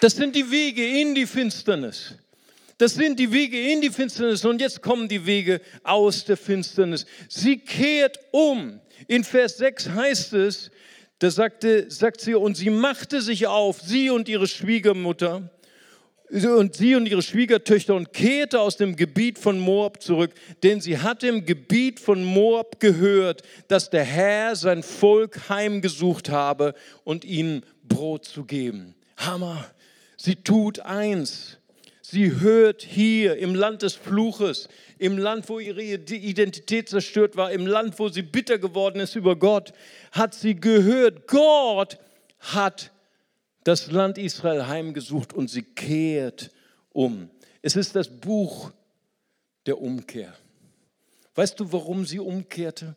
[0.00, 2.14] Das sind die Wege in die Finsternis.
[2.78, 7.06] Das sind die Wege in die Finsternis und jetzt kommen die Wege aus der Finsternis.
[7.28, 8.80] Sie kehrt um.
[9.08, 10.70] In Vers 6 heißt es,
[11.18, 15.50] da sagte, sagt sie, und sie machte sich auf, sie und ihre Schwiegermutter
[16.30, 20.32] und sie und ihre Schwiegertöchter und kehrte aus dem Gebiet von Moab zurück,
[20.62, 26.74] denn sie hatte im Gebiet von Moab gehört, dass der Herr sein Volk heimgesucht habe
[27.02, 28.94] und ihnen Brot zu geben.
[29.16, 29.64] Hammer.
[30.20, 31.58] Sie tut eins.
[32.02, 37.66] Sie hört hier im Land des Fluches, im Land, wo ihre Identität zerstört war, im
[37.66, 39.72] Land, wo sie bitter geworden ist über Gott,
[40.12, 41.98] hat sie gehört, Gott
[42.40, 42.92] hat
[43.64, 46.50] das Land Israel heimgesucht und sie kehrt
[46.92, 47.30] um.
[47.62, 48.72] Es ist das Buch
[49.66, 50.34] der Umkehr.
[51.34, 52.96] Weißt du, warum sie umkehrte?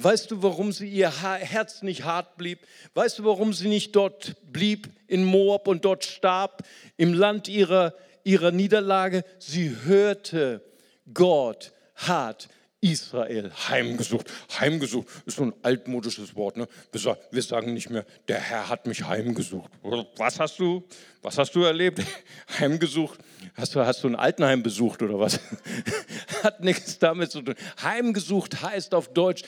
[0.00, 2.60] Weißt du, warum sie ihr Herz nicht hart blieb?
[2.94, 6.62] Weißt du, warum sie nicht dort blieb in Moab und dort starb,
[6.96, 7.94] im Land ihrer
[8.28, 10.62] ihrer Niederlage, sie hörte,
[11.14, 12.48] Gott hat
[12.80, 14.30] Israel heimgesucht.
[14.60, 16.58] Heimgesucht ist so ein altmodisches Wort.
[16.58, 16.68] Ne?
[16.92, 19.70] Wir, sagen nicht mehr, der Herr hat mich heimgesucht.
[20.16, 20.86] Was hast du,
[21.22, 22.02] was hast du erlebt?
[22.60, 23.18] Heimgesucht?
[23.54, 25.40] Hast du, hast du ein Altenheim besucht oder was?
[26.42, 27.54] hat nichts damit zu tun.
[27.82, 29.42] Heimgesucht heißt auf Deutsch,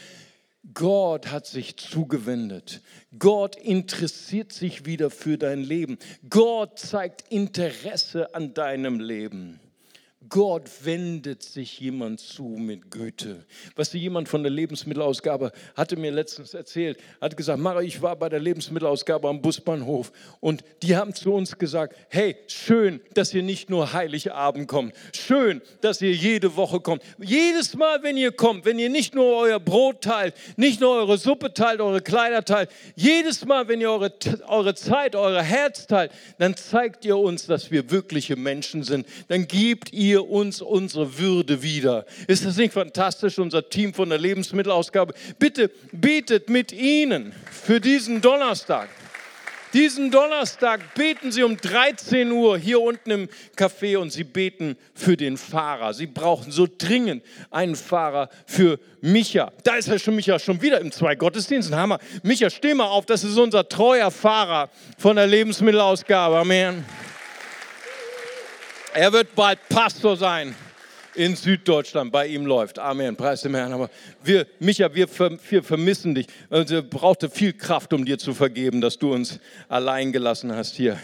[0.75, 2.83] Gott hat sich zugewendet.
[3.19, 5.99] Gott interessiert sich wieder für dein Leben.
[6.29, 9.61] Gott zeigt Interesse an deinem Leben.
[10.29, 13.47] Gott wendet sich jemand zu mit Güte.
[13.75, 18.29] Was jemand von der Lebensmittelausgabe hatte mir letztens erzählt, hat gesagt, Mara, ich war bei
[18.29, 23.71] der Lebensmittelausgabe am Busbahnhof und die haben zu uns gesagt, hey, schön, dass ihr nicht
[23.71, 27.03] nur Heiligabend kommt, schön, dass ihr jede Woche kommt.
[27.19, 31.17] Jedes Mal, wenn ihr kommt, wenn ihr nicht nur euer Brot teilt, nicht nur eure
[31.17, 34.13] Suppe teilt, eure Kleider teilt, jedes Mal, wenn ihr eure,
[34.47, 39.07] eure Zeit, euer Herz teilt, dann zeigt ihr uns, dass wir wirkliche Menschen sind.
[39.29, 42.05] Dann gebt ihr ihr uns unsere Würde wieder.
[42.27, 45.15] Ist das nicht fantastisch, unser Team von der Lebensmittelausgabe?
[45.39, 48.89] Bitte betet mit ihnen für diesen Donnerstag.
[49.73, 55.17] Diesen Donnerstag beten Sie um 13 Uhr hier unten im Café und Sie beten für
[55.17, 55.95] den Fahrer.
[55.95, 59.53] Sie brauchen so dringend einen Fahrer für Micha.
[59.63, 61.77] Da ist er schon, Micha, schon wieder im zwei Gottesdiensten.
[61.77, 62.01] Hammer.
[62.25, 66.39] Micha, steh mal auf, das ist unser treuer Fahrer von der Lebensmittelausgabe.
[66.39, 66.85] Amen.
[68.93, 70.53] Er wird bald Pastor sein
[71.15, 72.11] in Süddeutschland.
[72.11, 72.81] Bei ihm läuft.
[72.81, 73.15] Amen.
[73.15, 73.73] Preis dem Herrn.
[73.73, 73.89] Aber
[74.25, 75.09] wir, Micha, wir,
[75.49, 76.27] wir vermissen dich.
[76.51, 80.99] Also, brauchte viel Kraft, um dir zu vergeben, dass du uns allein gelassen hast hier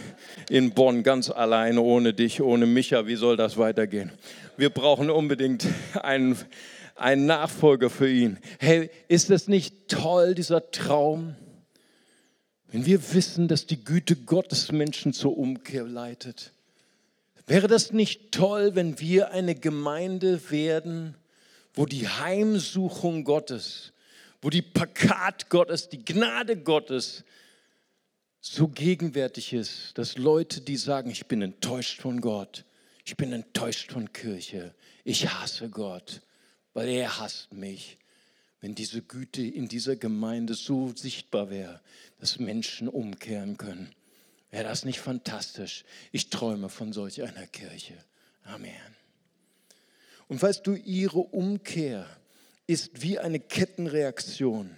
[0.50, 3.06] in Bonn, ganz allein, ohne dich, ohne Micha.
[3.06, 4.10] Wie soll das weitergehen?
[4.56, 5.64] Wir brauchen unbedingt
[6.02, 6.36] einen,
[6.96, 8.38] einen Nachfolger für ihn.
[8.58, 11.36] Hey, ist das nicht toll, dieser Traum?
[12.66, 16.52] Wenn wir wissen, dass die Güte Gottes Menschen zur Umkehr leitet
[17.46, 21.16] Wäre das nicht toll, wenn wir eine Gemeinde werden,
[21.74, 23.92] wo die Heimsuchung Gottes,
[24.42, 27.24] wo die Pakat Gottes, die Gnade Gottes
[28.40, 32.64] so gegenwärtig ist, dass Leute, die sagen, ich bin enttäuscht von Gott,
[33.04, 36.22] ich bin enttäuscht von Kirche, ich hasse Gott,
[36.74, 37.98] weil er hasst mich.
[38.60, 41.80] Wenn diese Güte in dieser Gemeinde so sichtbar wäre,
[42.18, 43.94] dass Menschen umkehren können.
[44.56, 45.84] Wäre das nicht fantastisch?
[46.12, 47.92] Ich träume von solch einer Kirche.
[48.42, 48.72] Amen.
[50.28, 52.06] Und weißt du, ihre Umkehr
[52.66, 54.70] ist wie eine Kettenreaktion.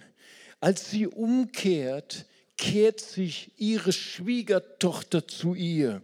[0.59, 2.25] Als sie umkehrt,
[2.57, 6.01] kehrt sich ihre Schwiegertochter zu ihr.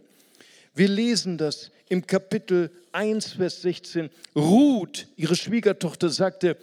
[0.74, 4.08] Wir lesen das im Kapitel 1, Vers 16.
[4.34, 6.56] Ruth, ihre Schwiegertochter, sagte,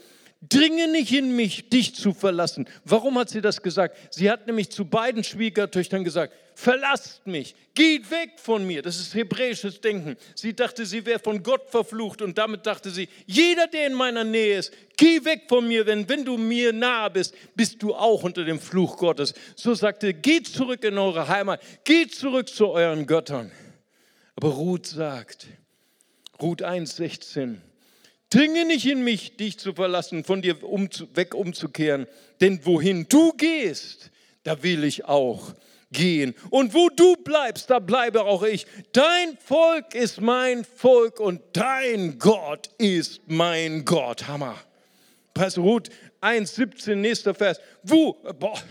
[0.49, 2.67] dringe nicht in mich, dich zu verlassen.
[2.85, 3.95] Warum hat sie das gesagt?
[4.09, 8.81] Sie hat nämlich zu beiden Schwiegertöchtern gesagt, verlasst mich, geht weg von mir.
[8.81, 10.17] Das ist hebräisches Denken.
[10.35, 14.23] Sie dachte, sie wäre von Gott verflucht und damit dachte sie, jeder, der in meiner
[14.23, 18.23] Nähe ist, geh weg von mir, denn wenn du mir nahe bist, bist du auch
[18.23, 19.33] unter dem Fluch Gottes.
[19.55, 23.51] So sagte, geht zurück in eure Heimat, geht zurück zu euren Göttern.
[24.35, 25.47] Aber Ruth sagt,
[26.41, 27.61] Ruth 1, 16,
[28.33, 32.07] Dringe nicht in mich, dich zu verlassen, von dir um, weg umzukehren.
[32.41, 34.09] Denn wohin du gehst,
[34.41, 35.53] da will ich auch
[35.93, 36.35] gehen.
[36.49, 38.65] Und wo du bleibst, da bleibe auch ich.
[38.91, 44.27] Dein Volk ist mein Volk und dein Gott ist mein Gott.
[44.27, 44.57] Hammer.
[45.33, 45.89] Pastor Ruth
[46.21, 47.59] 1,17, nächster Vers.
[47.83, 48.61] Wo, boah,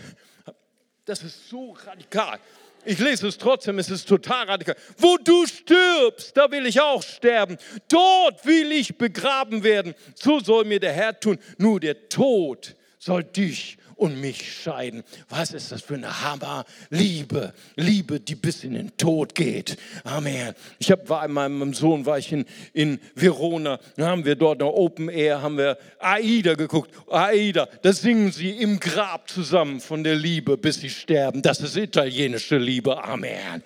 [1.05, 2.39] das ist so radikal.
[2.85, 4.75] Ich lese es trotzdem, es ist total radikal.
[4.97, 7.57] Wo du stirbst, da will ich auch sterben.
[7.87, 9.93] Dort will ich begraben werden.
[10.15, 11.39] So soll mir der Herr tun.
[11.57, 15.01] Nur der Tod soll dich und mich scheiden.
[15.29, 17.53] Was ist das für eine Hammerliebe?
[17.77, 19.77] Liebe, die bis in den Tod geht.
[20.03, 20.53] Amen.
[20.77, 24.61] Ich hab, war mit meinem Sohn war ich in, in Verona, da haben wir dort
[24.61, 26.91] eine Open Air, haben wir Aida geguckt.
[27.09, 31.41] Aida, da singen sie im Grab zusammen von der Liebe, bis sie sterben.
[31.41, 33.01] Das ist italienische Liebe.
[33.01, 33.63] Amen.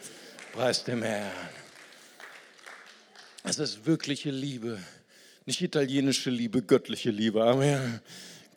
[0.54, 1.32] Preis dem Herrn.
[3.41, 4.78] Das ist wirkliche Liebe.
[5.47, 7.43] Nicht italienische Liebe, göttliche Liebe.
[7.43, 8.02] Amen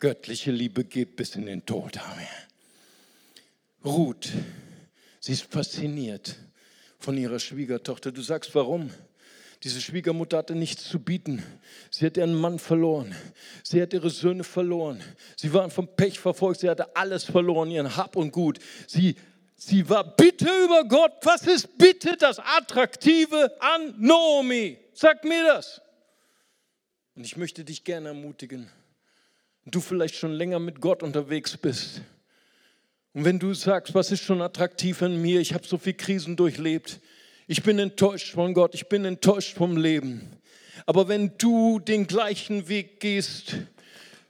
[0.01, 1.97] göttliche Liebe geht bis in den Tod.
[1.97, 2.27] Amen.
[3.85, 4.29] Ruth,
[5.21, 6.35] sie ist fasziniert
[6.99, 8.11] von ihrer Schwiegertochter.
[8.11, 8.91] Du sagst, warum?
[9.63, 11.43] Diese Schwiegermutter hatte nichts zu bieten.
[11.91, 13.15] Sie hat ihren Mann verloren.
[13.63, 15.01] Sie hat ihre Söhne verloren.
[15.37, 16.61] Sie waren vom Pech verfolgt.
[16.61, 18.57] Sie hatte alles verloren, ihren Hab und Gut.
[18.87, 19.15] Sie,
[19.55, 21.13] sie war bitte über Gott.
[21.21, 24.79] Was ist bitte das Attraktive an Naomi?
[24.93, 25.79] Sag mir das.
[27.13, 28.67] Und ich möchte dich gerne ermutigen
[29.71, 32.01] du vielleicht schon länger mit Gott unterwegs bist.
[33.13, 36.35] Und wenn du sagst, was ist schon attraktiv an mir, ich habe so viele Krisen
[36.35, 36.99] durchlebt,
[37.47, 40.21] ich bin enttäuscht von Gott, ich bin enttäuscht vom Leben.
[40.85, 43.57] Aber wenn du den gleichen Weg gehst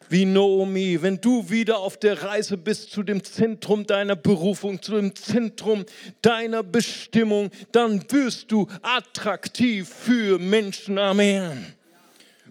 [0.10, 4.94] wie Naomi, wenn du wieder auf der Reise bist zu dem Zentrum deiner Berufung, zu
[4.94, 5.86] dem Zentrum
[6.22, 10.98] deiner Bestimmung, dann wirst du attraktiv für Menschen.
[10.98, 11.74] Amen.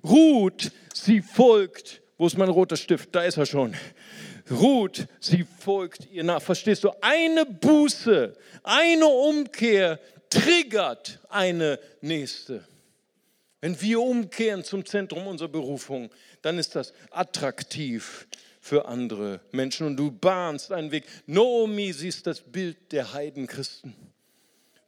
[0.03, 3.15] Ruth, sie folgt wo ist mein roter Stift?
[3.15, 3.75] Da ist er schon.
[4.51, 6.43] Ruth, sie folgt ihr nach.
[6.43, 6.91] Verstehst du?
[7.01, 9.99] Eine Buße, eine Umkehr
[10.29, 12.63] triggert eine nächste.
[13.63, 16.11] Wenn wir umkehren zum Zentrum unserer Berufung,
[16.43, 18.29] dann ist das attraktiv
[18.61, 21.05] für andere Menschen und du bahnst einen Weg.
[21.25, 23.97] Naomi, siehst das Bild der Heidenchristen.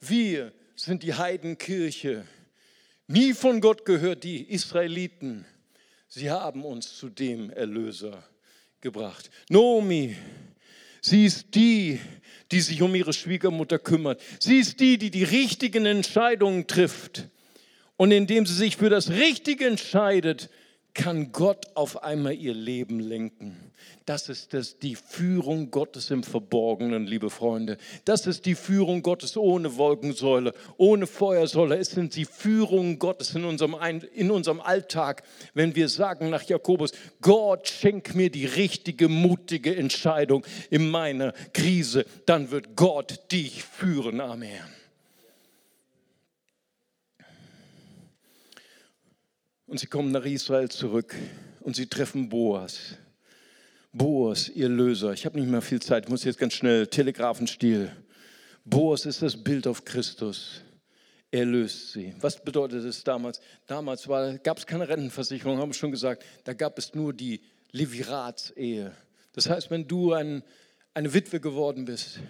[0.01, 2.27] Wir sind die Heidenkirche.
[3.07, 5.47] Nie von Gott gehört die Israeliten.
[6.15, 8.23] Sie haben uns zu dem Erlöser
[8.83, 9.31] gebracht.
[9.49, 10.15] Naomi,
[11.01, 12.01] sie ist die,
[12.51, 14.21] die sich um ihre Schwiegermutter kümmert.
[14.39, 17.31] Sie ist die, die die richtigen Entscheidungen trifft.
[17.97, 20.51] Und indem sie sich für das Richtige entscheidet,
[20.95, 23.73] kann Gott auf einmal ihr Leben lenken.
[24.05, 27.79] Das ist das, die Führung Gottes im Verborgenen, liebe Freunde.
[28.05, 31.79] Das ist die Führung Gottes ohne Wolkensäule, ohne Feuersäule.
[31.79, 33.77] Es sind die Führung Gottes in unserem,
[34.15, 35.23] in unserem Alltag,
[35.55, 42.05] wenn wir sagen nach Jakobus, Gott schenk mir die richtige, mutige Entscheidung in meiner Krise,
[42.27, 44.21] dann wird Gott dich führen.
[44.21, 44.82] Amen.
[49.73, 51.15] Und sie kommen nach Israel zurück
[51.61, 52.99] und sie treffen Boas.
[53.91, 55.15] Boas, ihr Löser.
[55.15, 57.91] Ich habe nicht mehr viel Zeit, ich muss jetzt ganz schnell, Telegrafenstil.
[58.67, 60.61] Boas ist das Bild auf Christus.
[61.31, 62.15] Er löst sie.
[62.21, 63.41] Was bedeutet es damals?
[63.67, 64.07] Damals
[64.43, 66.23] gab es keine Rentenversicherung, haben wir schon gesagt.
[66.45, 68.93] Da gab es nur die Leviratsehe.
[69.33, 70.43] Das heißt, wenn du ein,
[70.93, 72.21] eine Witwe geworden bist,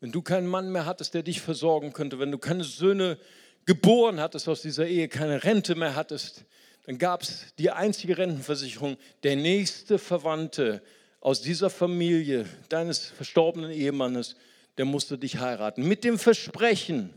[0.00, 3.18] wenn du keinen Mann mehr hattest, der dich versorgen könnte, wenn du keine Söhne
[3.66, 6.44] geboren hattest aus dieser Ehe, keine Rente mehr hattest,
[6.86, 10.82] dann gab es die einzige Rentenversicherung, der nächste Verwandte
[11.20, 14.36] aus dieser Familie deines verstorbenen Ehemannes,
[14.78, 15.86] der musste dich heiraten.
[15.86, 17.10] Mit dem Versprechen,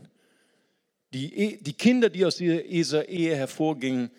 [1.12, 4.10] die, e, die Kinder, die aus dieser Ehe hervorgingen,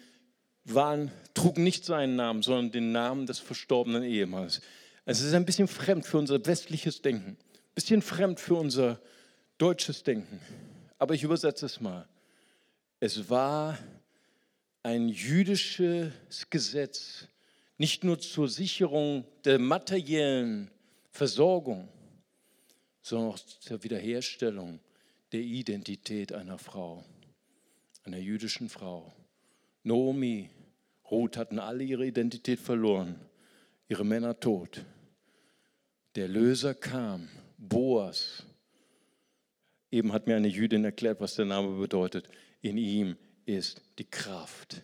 [0.63, 4.61] waren, trugen nicht seinen Namen, sondern den Namen des verstorbenen Ehemannes.
[5.05, 9.01] Es ist ein bisschen fremd für unser westliches Denken, ein bisschen fremd für unser
[9.57, 10.39] deutsches Denken.
[10.97, 12.07] Aber ich übersetze es mal.
[13.04, 13.80] Es war
[14.84, 16.14] ein jüdisches
[16.52, 17.28] Gesetz,
[17.80, 20.70] nicht nur zur Sicherung der materiellen
[21.10, 21.89] Versorgung,
[23.02, 24.80] sondern auch zur Wiederherstellung
[25.32, 27.04] der Identität einer Frau,
[28.04, 29.12] einer jüdischen Frau.
[29.82, 30.52] Naomi,
[31.10, 33.20] Ruth hatten alle ihre Identität verloren,
[33.88, 34.86] ihre Männer tot.
[36.14, 38.43] Der Löser kam, Boas.
[39.89, 42.30] Eben hat mir eine Jüdin erklärt, was der Name bedeutet.
[42.62, 44.82] In ihm ist die Kraft.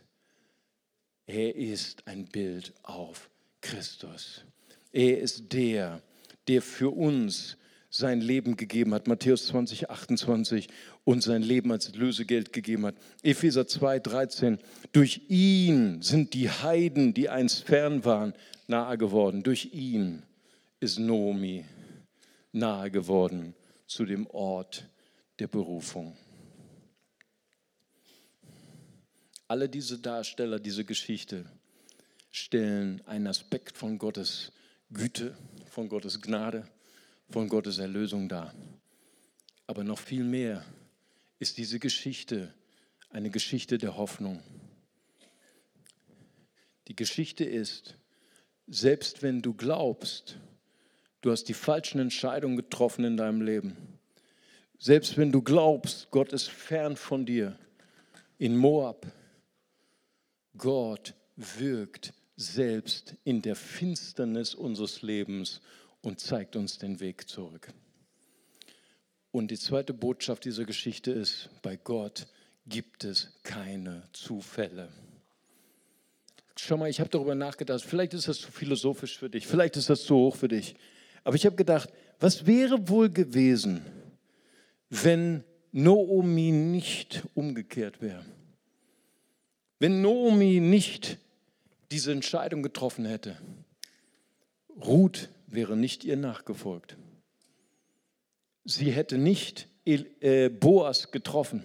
[1.25, 3.29] Er ist ein Bild auf
[3.61, 4.43] Christus.
[4.91, 6.01] Er ist der,
[6.47, 7.57] der für uns
[7.89, 9.07] sein Leben gegeben hat.
[9.07, 10.67] Matthäus 20, 28
[11.03, 12.95] und sein Leben als Lösegeld gegeben hat.
[13.23, 14.59] Epheser 2, 13.
[14.91, 18.33] Durch ihn sind die Heiden, die einst fern waren,
[18.67, 19.43] nahe geworden.
[19.43, 20.23] Durch ihn
[20.79, 21.65] ist Nomi
[22.51, 23.53] nahe geworden
[23.87, 24.89] zu dem Ort
[25.39, 26.17] der Berufung.
[29.47, 31.45] Alle diese Darsteller, diese Geschichte
[32.31, 34.51] stellen einen Aspekt von Gottes
[34.91, 35.37] Güte,
[35.69, 36.67] von Gottes Gnade,
[37.29, 38.53] von Gottes Erlösung dar.
[39.65, 40.65] Aber noch viel mehr
[41.39, 42.53] ist diese Geschichte
[43.09, 44.41] eine Geschichte der Hoffnung.
[46.87, 47.95] Die Geschichte ist,
[48.67, 50.37] selbst wenn du glaubst,
[51.21, 53.77] du hast die falschen Entscheidungen getroffen in deinem Leben,
[54.77, 57.57] selbst wenn du glaubst, Gott ist fern von dir,
[58.37, 59.07] in Moab,
[60.57, 65.61] Gott wirkt selbst in der Finsternis unseres Lebens
[66.01, 67.73] und zeigt uns den Weg zurück.
[69.31, 72.27] Und die zweite Botschaft dieser Geschichte ist, bei Gott
[72.65, 74.89] gibt es keine Zufälle.
[76.59, 79.89] Schau mal, ich habe darüber nachgedacht, vielleicht ist das zu philosophisch für dich, vielleicht ist
[79.89, 80.75] das zu hoch für dich.
[81.23, 81.89] Aber ich habe gedacht,
[82.19, 83.85] was wäre wohl gewesen,
[84.89, 88.25] wenn Noomi nicht umgekehrt wäre?
[89.79, 91.17] Wenn Naomi nicht
[91.91, 93.37] diese Entscheidung getroffen hätte,
[94.69, 96.97] Ruth wäre nicht ihr nachgefolgt.
[98.65, 101.63] Sie hätte nicht äh, Boas getroffen.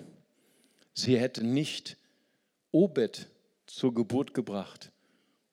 [0.94, 1.96] Sie hätte nicht
[2.70, 3.28] Obed
[3.66, 4.92] zur Geburt gebracht.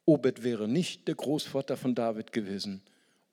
[0.05, 2.81] Obed wäre nicht der Großvater von David gewesen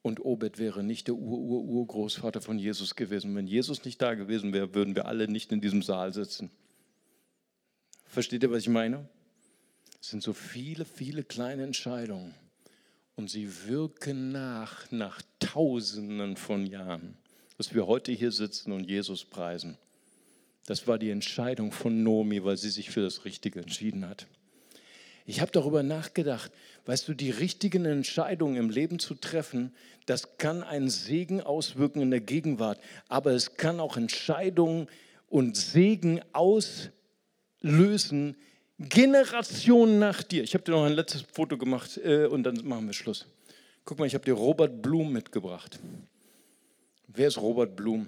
[0.01, 3.35] und Obed wäre nicht der Ur-Ur-Urgroßvater von Jesus gewesen.
[3.35, 6.49] Wenn Jesus nicht da gewesen wäre, würden wir alle nicht in diesem Saal sitzen.
[8.05, 9.07] Versteht ihr, was ich meine?
[10.07, 12.33] Es sind so viele, viele kleine Entscheidungen
[13.17, 17.17] und sie wirken nach, nach Tausenden von Jahren,
[17.57, 19.77] dass wir heute hier sitzen und Jesus preisen.
[20.65, 24.27] Das war die Entscheidung von Nomi, weil sie sich für das Richtige entschieden hat.
[25.25, 26.53] Ich habe darüber nachgedacht,
[26.85, 32.11] weißt du, die richtigen Entscheidungen im Leben zu treffen, das kann einen Segen auswirken in
[32.11, 32.79] der Gegenwart,
[33.09, 34.87] aber es kann auch Entscheidungen
[35.27, 38.37] und Segen auslösen
[38.79, 40.43] Generation nach dir.
[40.43, 43.25] Ich habe dir noch ein letztes Foto gemacht äh, und dann machen wir Schluss.
[43.85, 45.79] Guck mal, ich habe dir Robert Blum mitgebracht.
[47.07, 48.05] Wer ist Robert Blum?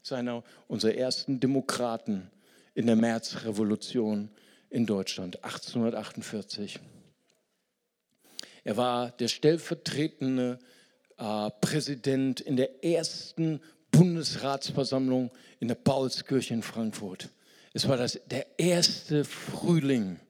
[0.00, 2.30] Das ist einer unserer ersten Demokraten
[2.74, 4.28] in der Märzrevolution
[4.68, 6.80] in Deutschland, 1848.
[8.64, 10.58] Er war der stellvertretende
[11.16, 15.30] äh, Präsident in der ersten Bundesratsversammlung
[15.60, 17.30] in der Paulskirche in Frankfurt.
[17.76, 20.20] Es war das, der erste Frühling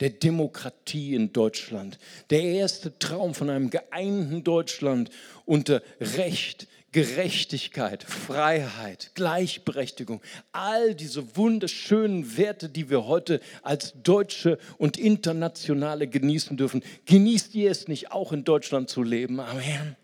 [0.00, 1.98] der Demokratie in Deutschland.
[2.28, 5.08] Der erste Traum von einem geeinten Deutschland
[5.46, 10.20] unter Recht, Gerechtigkeit, Freiheit, Gleichberechtigung.
[10.52, 16.82] All diese wunderschönen Werte, die wir heute als Deutsche und Internationale genießen dürfen.
[17.06, 19.40] Genießt ihr es nicht auch in Deutschland zu leben?
[19.40, 19.96] Amen.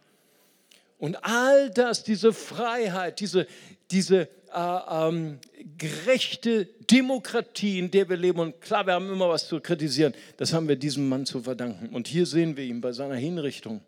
[0.99, 3.47] Und all das, diese Freiheit, diese,
[3.91, 5.39] diese äh, ähm,
[5.77, 8.41] gerechte Demokratie, in der wir leben.
[8.41, 10.15] Und klar, wir haben immer was zu kritisieren.
[10.39, 11.95] Das haben wir diesem Mann zu verdanken.
[11.95, 13.83] Und hier sehen wir ihn bei seiner Hinrichtung.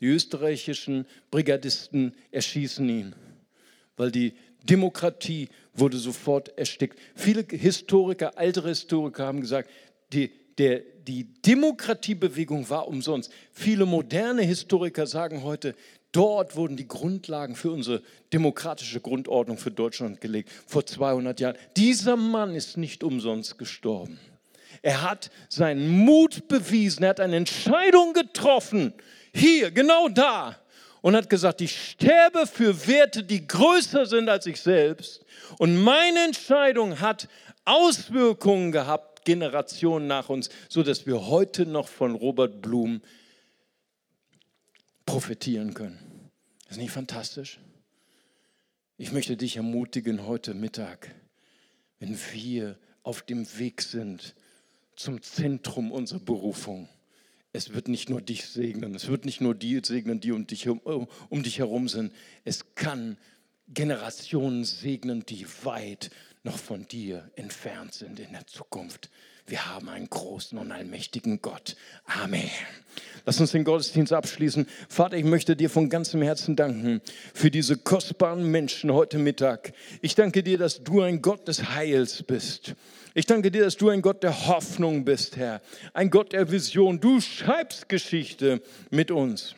[0.00, 3.14] Die österreichischen Brigadisten erschießen ihn,
[3.98, 4.32] weil die
[4.64, 6.98] Demokratie wurde sofort erstickt.
[7.14, 9.70] Viele Historiker, ältere Historiker haben gesagt,
[10.12, 13.30] die, der, die Demokratiebewegung war umsonst.
[13.52, 15.74] Viele moderne Historiker sagen heute,
[16.16, 18.00] Dort wurden die Grundlagen für unsere
[18.32, 21.56] demokratische Grundordnung für Deutschland gelegt, vor 200 Jahren.
[21.76, 24.18] Dieser Mann ist nicht umsonst gestorben.
[24.80, 28.94] Er hat seinen Mut bewiesen, er hat eine Entscheidung getroffen,
[29.34, 30.56] hier, genau da,
[31.02, 35.22] und hat gesagt, ich sterbe für Werte, die größer sind als ich selbst.
[35.58, 37.28] Und meine Entscheidung hat
[37.66, 43.02] Auswirkungen gehabt, Generationen nach uns, sodass wir heute noch von Robert Blum
[45.04, 46.05] profitieren können.
[46.68, 47.60] Ist nicht fantastisch?
[48.98, 51.14] Ich möchte dich ermutigen heute Mittag,
[52.00, 54.34] wenn wir auf dem Weg sind
[54.96, 56.88] zum Zentrum unserer Berufung.
[57.52, 60.68] Es wird nicht nur dich segnen, es wird nicht nur die segnen, die um dich,
[60.68, 62.12] um, um dich herum sind.
[62.44, 63.16] Es kann
[63.68, 66.10] Generationen segnen, die weit
[66.42, 69.10] noch von dir entfernt sind in der Zukunft.
[69.48, 71.76] Wir haben einen großen und allmächtigen Gott.
[72.04, 72.50] Amen.
[73.24, 74.66] Lass uns den Gottesdienst abschließen.
[74.88, 77.00] Vater, ich möchte dir von ganzem Herzen danken
[77.32, 79.72] für diese kostbaren Menschen heute Mittag.
[80.00, 82.74] Ich danke dir, dass du ein Gott des Heils bist.
[83.14, 85.60] Ich danke dir, dass du ein Gott der Hoffnung bist, Herr.
[85.94, 87.00] Ein Gott der Vision.
[87.00, 89.54] Du schreibst Geschichte mit uns.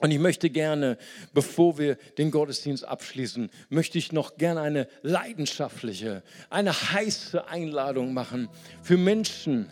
[0.00, 0.96] Und ich möchte gerne,
[1.34, 8.48] bevor wir den Gottesdienst abschließen, möchte ich noch gerne eine leidenschaftliche, eine heiße Einladung machen
[8.82, 9.70] für Menschen,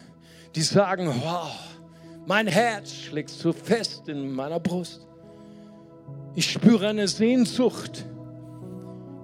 [0.54, 1.50] die sagen, wow,
[2.26, 5.06] mein Herz schlägt so fest in meiner Brust.
[6.34, 8.04] Ich spüre eine Sehnsucht.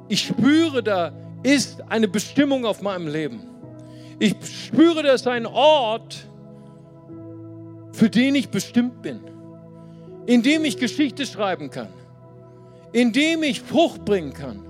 [0.08, 3.42] Ich spüre, da ist eine Bestimmung auf meinem Leben.
[4.18, 4.34] Ich
[4.66, 6.30] spüre, da ist ein Ort,
[7.92, 9.33] für den ich bestimmt bin
[10.26, 11.88] indem ich Geschichte schreiben kann,
[12.92, 14.60] indem ich Frucht bringen kann.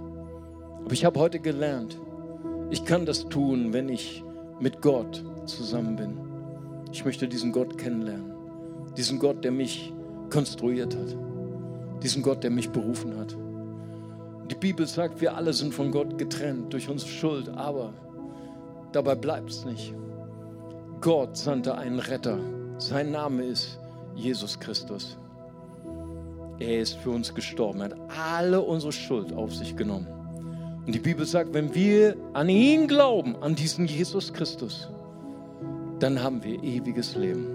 [0.85, 1.99] Aber ich habe heute gelernt,
[2.71, 4.23] ich kann das tun, wenn ich
[4.61, 6.19] mit Gott zusammen bin.
[6.93, 8.33] Ich möchte diesen Gott kennenlernen,
[8.97, 9.93] diesen Gott, der mich
[10.31, 11.17] konstruiert hat,
[12.03, 13.37] diesen Gott, der mich berufen hat.
[14.51, 17.93] Die Bibel sagt, wir alle sind von Gott getrennt durch unsere Schuld, aber
[18.93, 19.95] dabei bleibt es nicht.
[21.01, 22.39] Gott sandte einen Retter.
[22.79, 23.79] Sein Name ist
[24.15, 25.17] Jesus Christus.
[26.59, 27.81] Er ist für uns gestorben.
[27.81, 30.07] Er hat alle unsere Schuld auf sich genommen.
[30.87, 34.89] Und die Bibel sagt, wenn wir an ihn glauben, an diesen Jesus Christus,
[35.99, 37.47] dann haben wir ewiges Leben.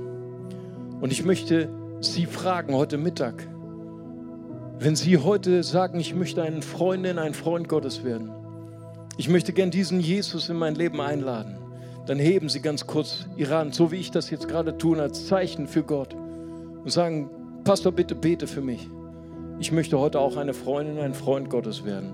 [0.99, 1.69] Und ich möchte
[2.01, 3.47] Sie fragen heute Mittag,
[4.79, 8.31] wenn Sie heute sagen, ich möchte eine Freundin, ein Freund Gottes werden,
[9.17, 11.57] ich möchte gern diesen Jesus in mein Leben einladen,
[12.05, 15.27] dann heben Sie ganz kurz Ihre Hand, so wie ich das jetzt gerade tue, als
[15.27, 16.15] Zeichen für Gott
[16.83, 17.29] und sagen,
[17.69, 18.89] Pastor, bitte bete für mich.
[19.59, 22.13] Ich möchte heute auch eine Freundin, ein Freund Gottes werden.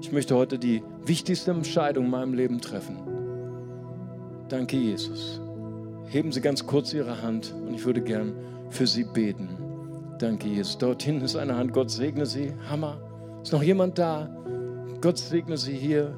[0.00, 2.96] Ich möchte heute die wichtigste Entscheidung in meinem Leben treffen.
[4.48, 5.40] Danke, Jesus.
[6.06, 8.32] Heben Sie ganz kurz Ihre Hand und ich würde gern
[8.70, 9.48] für Sie beten.
[10.20, 10.78] Danke, Jesus.
[10.78, 11.72] Dort hinten ist eine Hand.
[11.72, 12.52] Gott segne Sie.
[12.70, 13.00] Hammer.
[13.42, 14.28] Ist noch jemand da?
[15.00, 16.16] Gott segne Sie hier.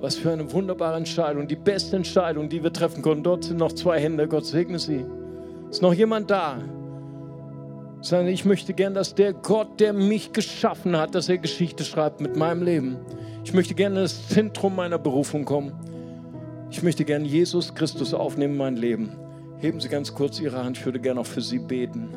[0.00, 1.48] Was für eine wunderbare Entscheidung.
[1.48, 3.24] Die beste Entscheidung, die wir treffen konnten.
[3.24, 4.28] Dort sind noch zwei Hände.
[4.28, 5.04] Gott segne Sie.
[5.70, 6.60] Ist noch jemand da?
[8.00, 12.20] Sondern ich möchte gern, dass der Gott, der mich geschaffen hat, dass er Geschichte schreibt
[12.20, 12.98] mit meinem Leben.
[13.44, 15.72] Ich möchte gerne in das Zentrum meiner Berufung kommen.
[16.70, 19.16] Ich möchte gern Jesus Christus aufnehmen in mein Leben.
[19.58, 22.10] Heben Sie ganz kurz Ihre Hand, ich würde gerne auch für Sie beten.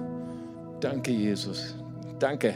[0.79, 1.75] Danke, Jesus.
[2.19, 2.53] Danke.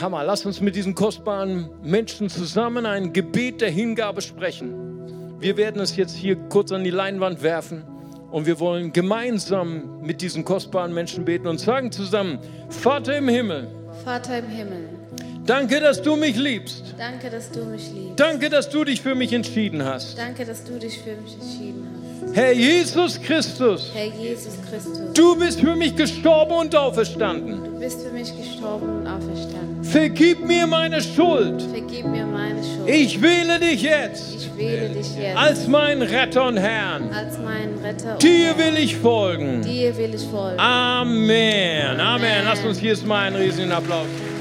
[0.00, 4.74] Hammer, lass uns mit diesen kostbaren Menschen zusammen ein Gebet der Hingabe sprechen.
[5.38, 7.84] wir werden es jetzt hier kurz an die Leinwand werfen
[8.36, 13.66] und wir wollen gemeinsam mit diesen kostbaren Menschen beten und sagen zusammen, Vater im Himmel,
[14.04, 14.90] Vater im Himmel,
[15.46, 16.94] danke, dass du mich liebst.
[16.98, 18.20] danke, dass du mich liebst.
[18.20, 20.18] Danke, dass du dich für mich entschieden hast.
[20.18, 21.95] Danke, dass du dich für mich entschieden hast.
[22.36, 27.64] Herr Jesus Christus, Herr Jesus Christus, du bist für mich gestorben und auferstanden.
[27.64, 29.82] du bist für mich gestorben und auferstanden.
[29.82, 31.62] Vergib mir meine Schuld.
[31.62, 32.88] Vergib mir meine Schuld.
[32.90, 37.08] Ich wähle dich jetzt Ich wähle dich jetzt als mein Retter und Herrn.
[37.10, 38.12] als meinen Retter.
[38.12, 38.58] und Dir Herrn.
[38.58, 39.62] will ich folgen.
[39.62, 40.60] Dir will ich folgen.
[40.60, 41.98] Amen.
[41.98, 42.44] Amen.
[42.44, 44.04] Lass uns hier mal einen riesigen Applaus.
[44.04, 44.35] geben.